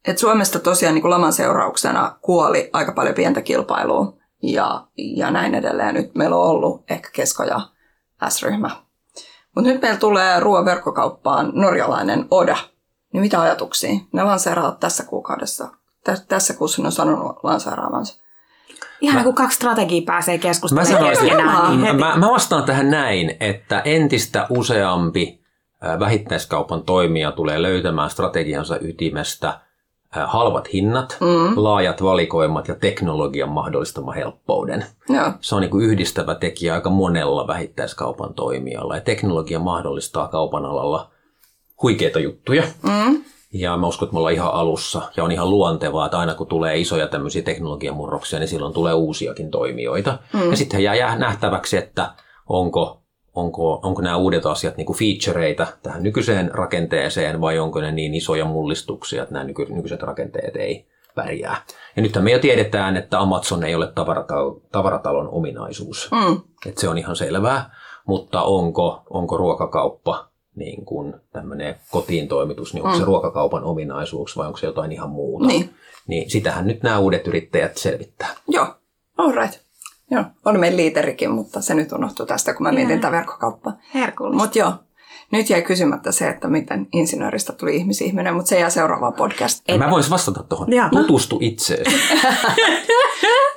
että 0.08 0.20
Suomesta 0.20 0.60
tosiaan 0.60 0.96
niin 0.96 1.02
kuin 1.02 1.12
laman 1.12 1.34
seurauksena 1.34 2.18
kuoli 2.22 2.70
aika 2.74 2.92
paljon 2.92 3.16
pientä 3.16 3.42
kilpailua 3.42 4.14
ja, 4.44 4.88
ja 4.96 5.32
näin 5.32 5.56
edelleen. 5.56 5.96
Nyt 5.96 6.16
meillä 6.16 6.36
on 6.36 6.50
ollut 6.50 6.84
ehkä 6.90 7.10
Kesko 7.14 7.44
ja 7.44 7.62
S-ryhmä. 8.30 8.70
Mutta 9.56 9.72
nyt 9.72 9.82
meillä 9.82 10.00
tulee 10.00 10.40
ruoan 10.40 10.66
verkkokauppaan 10.66 11.52
norjalainen 11.54 12.26
Oda. 12.32 12.58
Niin 13.14 13.22
mitä 13.22 13.42
ajatuksia? 13.42 14.00
Ne 14.14 14.24
lanseeraavat 14.24 14.80
tässä 14.80 15.04
kuukaudessa. 15.04 15.68
Tä- 16.04 16.18
tässä 16.28 16.54
kuussa 16.54 16.82
ne 16.82 16.86
on 16.86 16.92
sanonut 16.92 17.36
lanseeraavansa. 17.44 18.25
Ihan 19.02 19.24
kun 19.24 19.36
kaksi 19.36 19.56
strategiaa 19.56 20.06
pääsee 20.06 20.38
Mä, 20.38 20.42
keskustelemaan 20.42 20.88
sanoisin, 20.88 21.30
keskenään, 21.30 21.82
niin 21.82 21.96
mä, 21.96 22.08
mä, 22.08 22.18
mä 22.18 22.32
vastaan 22.32 22.64
tähän 22.64 22.92
näin, 22.92 23.38
että 23.40 23.82
entistä 23.86 24.48
useampi 24.50 25.46
vähittäiskaupan 26.00 26.84
toimija 26.84 27.32
tulee 27.32 27.62
löytämään 27.62 28.10
strategiansa 28.10 28.78
ytimestä 28.82 29.60
halvat 30.24 30.74
hinnat, 30.74 31.18
mm. 31.22 31.64
laajat 31.64 32.04
valikoimat 32.04 32.68
ja 32.68 32.76
teknologian 32.76 33.50
mahdollistama 33.50 34.12
helppouden. 34.12 34.86
Joo. 35.10 35.32
Se 35.42 35.56
on 35.56 35.62
niin 35.62 35.72
kuin 35.72 35.86
yhdistävä 35.86 36.36
tekijä 36.36 36.74
aika 36.74 36.90
monella 36.90 37.48
vähittäiskaupan 37.48 38.34
toimijalla 38.34 38.96
ja 38.96 39.02
teknologia 39.02 39.60
mahdollistaa 39.60 40.28
kaupan 40.28 40.66
alalla 40.66 41.12
huikeita 41.82 42.20
juttuja. 42.20 42.64
Mm. 42.84 43.24
Ja 43.58 43.78
mä 43.78 43.88
uskon, 43.88 44.06
että 44.06 44.14
me 44.14 44.18
ollaan 44.18 44.34
ihan 44.34 44.54
alussa 44.54 45.02
ja 45.18 45.24
on 45.24 45.32
ihan 45.32 45.50
luontevaa, 45.50 46.06
että 46.06 46.20
aina 46.20 46.34
kun 46.34 46.48
tulee 46.48 46.78
isoja 46.78 47.08
tämmöisiä 47.08 47.42
teknologiamurroksia, 47.42 48.40
niin 48.40 48.48
silloin 48.48 48.74
tulee 48.74 48.94
uusiakin 48.94 49.52
toimijoita. 49.52 50.18
Mm. 50.34 50.50
Ja 50.52 50.58
sitten 50.58 50.84
jää 50.84 51.18
nähtäväksi, 51.18 51.78
että 51.78 52.12
onko, 52.50 53.02
onko, 53.36 53.80
onko 53.84 54.02
nämä 54.02 54.18
uudet 54.18 54.46
asiat 54.46 54.78
niin 54.78 54.86
kuin 54.86 54.98
featureita 54.98 55.68
tähän 55.84 56.04
nykyiseen 56.04 56.52
rakenteeseen 56.54 57.42
vai 57.42 57.60
onko 57.60 57.82
ne 57.82 57.92
niin 57.92 58.14
isoja 58.14 58.46
mullistuksia, 58.46 59.24
että 59.24 59.34
nämä 59.34 59.46
nyky, 59.46 59.66
nykyiset 59.70 60.04
rakenteet 60.04 60.56
ei 60.56 60.88
pärjää. 61.16 61.64
Ja 61.96 62.02
nythän 62.02 62.24
me 62.24 62.32
jo 62.32 62.40
tiedetään, 62.40 62.98
että 62.98 63.20
Amazon 63.20 63.64
ei 63.64 63.76
ole 63.76 63.86
tavaratal- 63.86 64.62
tavaratalon 64.72 65.30
ominaisuus. 65.30 66.10
Mm. 66.12 66.42
Että 66.66 66.82
se 66.82 66.90
on 66.90 66.98
ihan 66.98 67.16
selvää, 67.16 67.76
mutta 68.08 68.42
onko, 68.42 69.04
onko 69.10 69.38
ruokakauppa 69.38 70.35
niin 70.56 70.86
kuin 70.86 71.14
tämmöinen 71.34 71.76
kotiin 71.92 72.28
toimitus, 72.28 72.74
niin 72.74 72.84
onko 72.84 72.96
mm. 72.96 73.00
se 73.00 73.06
ruokakaupan 73.06 73.64
ominaisuus 73.64 74.38
vai 74.38 74.48
onko 74.48 74.58
se 74.58 74.66
jotain 74.68 74.92
ihan 74.92 75.10
muuta? 75.10 75.48
Niin. 75.48 75.76
niin 76.08 76.30
sitähän 76.30 76.68
nyt 76.68 76.84
nämä 76.84 77.00
uudet 77.00 77.28
yrittäjät 77.28 77.78
selvittää. 77.78 78.36
Joo. 78.48 78.68
All 79.18 79.32
right. 79.32 79.60
Joo. 80.12 80.24
Oli 80.46 80.58
meidän 80.58 80.78
liiterikin, 80.78 81.32
mutta 81.32 81.62
se 81.62 81.74
nyt 81.74 81.92
unohtui 81.92 82.28
tästä, 82.28 82.54
kun 82.54 82.64
mä 82.64 82.72
mietin 82.72 83.00
tätä 83.00 83.12
verkkokauppaa. 83.12 83.78
Herkullista. 83.94 84.44
Mutta 84.44 84.60
joo. 84.60 84.74
Nyt 85.32 85.50
jäi 85.50 85.62
kysymättä 85.62 86.12
se, 86.12 86.30
että 86.30 86.48
miten 86.48 86.88
insinööristä 86.94 87.54
tuli 87.54 87.76
ihmisihminen, 87.76 88.36
mutta 88.36 88.50
se 88.50 88.60
jää 88.60 88.70
seuraavaan 88.70 89.14
podcastiin. 89.14 89.80
Mä 89.80 89.90
voisin 89.90 90.12
vastata 90.12 90.44
tuohon. 90.44 90.68
Tutustu 90.92 91.38
itseesi. 91.42 91.96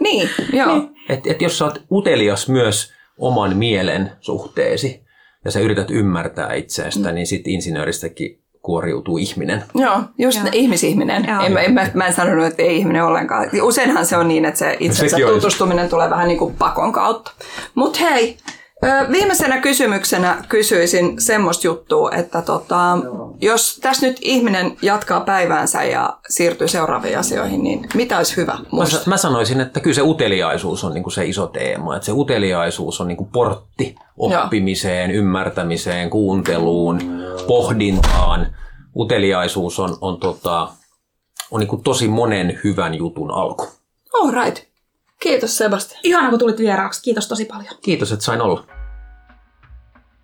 Niin, 0.00 0.30
joo. 0.52 0.74
Niin. 0.74 0.90
et, 1.08 1.26
et 1.26 1.42
jos 1.42 1.58
sä 1.58 1.64
oot 1.64 1.82
utelias 1.92 2.48
myös 2.48 2.92
oman 3.18 3.56
mielen 3.56 4.12
suhteesi 4.20 5.04
ja 5.44 5.50
sä 5.50 5.60
yrität 5.60 5.90
ymmärtää 5.90 6.54
itseästä, 6.54 7.08
mm. 7.08 7.14
niin 7.14 7.26
sit 7.26 7.46
insinööristäkin 7.48 8.42
kuoriutuu 8.62 9.18
ihminen. 9.18 9.64
Joo, 9.74 10.00
just 10.18 10.36
Joo. 10.38 10.44
ne, 10.44 10.50
ihmisihminen. 10.52 11.24
Joo. 11.28 11.42
En, 11.42 11.52
mä- 11.52 11.60
en, 11.60 11.72
mä, 11.74 11.90
mä 11.94 12.06
en 12.06 12.12
sanonut, 12.12 12.46
että 12.46 12.62
ei 12.62 12.76
ihminen 12.76 13.04
ollenkaan. 13.04 13.50
Useinhan 13.62 14.06
se 14.06 14.16
on 14.16 14.28
niin, 14.28 14.44
että 14.44 14.58
se 14.58 14.76
itsensä 14.80 15.08
Sekin 15.08 15.26
olisi. 15.26 15.40
tutustuminen 15.40 15.88
tulee 15.88 16.10
vähän 16.10 16.28
niin 16.28 16.38
kuin 16.38 16.54
pakon 16.54 16.92
kautta. 16.92 17.30
Mutta 17.74 17.98
hei, 18.00 18.36
viimeisenä 19.12 19.60
kysymyksenä 19.60 20.44
kysyisin 20.48 21.20
semmoista 21.20 21.66
juttua, 21.66 22.10
että 22.10 22.42
tota, 22.42 22.98
jos 23.40 23.78
tässä 23.82 24.06
nyt 24.06 24.16
ihminen 24.20 24.76
jatkaa 24.82 25.20
päiväänsä 25.20 25.84
ja 25.84 26.18
siirtyy 26.28 26.68
seuraaviin 26.68 27.18
asioihin, 27.18 27.62
niin 27.62 27.86
mitä 27.94 28.16
olisi 28.16 28.36
hyvä 28.36 28.58
Mä, 28.78 28.86
sa- 28.86 29.00
mä 29.06 29.16
sanoisin, 29.16 29.60
että 29.60 29.80
kyllä 29.80 29.94
se 29.94 30.02
uteliaisuus 30.02 30.84
on 30.84 30.94
niinku 30.94 31.10
se 31.10 31.26
iso 31.26 31.46
teema. 31.46 31.96
Että 31.96 32.06
se 32.06 32.12
uteliaisuus 32.12 33.00
on 33.00 33.08
niinku 33.08 33.28
portti 33.32 33.94
oppimiseen, 34.16 35.10
ymmärtämiseen, 35.10 36.10
kuunteluun, 36.10 37.00
pohdintaan. 37.46 38.46
Uteliaisuus 38.96 39.78
on, 39.80 39.96
on, 40.00 40.20
tota, 40.20 40.68
on 41.50 41.60
niinku 41.60 41.76
tosi 41.76 42.08
monen 42.08 42.60
hyvän 42.64 42.94
jutun 42.94 43.30
alku. 43.30 43.68
All 44.14 44.30
right. 44.44 44.67
Kiitos 45.22 45.58
Sebastian. 45.58 46.00
Ihana, 46.04 46.30
kun 46.30 46.38
tulit 46.38 46.58
vieraaksi. 46.58 47.02
Kiitos 47.02 47.28
tosi 47.28 47.44
paljon. 47.44 47.74
Kiitos, 47.82 48.12
että 48.12 48.24
sain 48.24 48.40
olla. 48.40 48.66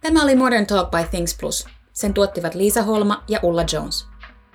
Tämä 0.00 0.22
oli 0.22 0.36
Modern 0.36 0.66
Talk 0.66 0.90
by 0.90 1.04
Things 1.10 1.36
Plus. 1.40 1.66
Sen 1.92 2.14
tuottivat 2.14 2.54
Liisa 2.54 2.82
Holma 2.82 3.24
ja 3.28 3.40
Ulla 3.42 3.64
Jones. 3.72 4.06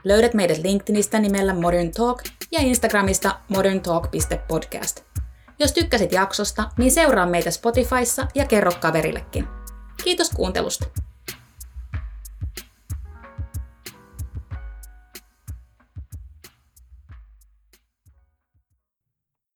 Löydät 0.04 0.34
meidät 0.34 0.58
LinkedInistä 0.58 1.20
nimellä 1.20 1.54
Modern 1.54 1.92
Talk 1.92 2.24
ja 2.52 2.60
Instagramista 2.60 3.40
moderntalk.podcast. 3.50 5.02
Jos 5.60 5.72
tykkäsit 5.72 6.12
jaksosta, 6.12 6.70
niin 6.78 6.92
seuraa 6.92 7.26
meitä 7.26 7.52
Spotifyssa 7.52 8.28
ja 8.36 8.46
kerro 8.46 8.72
kaverillekin. 8.82 9.48
Kiitos 10.04 10.30
kuuntelusta. 10.30 10.86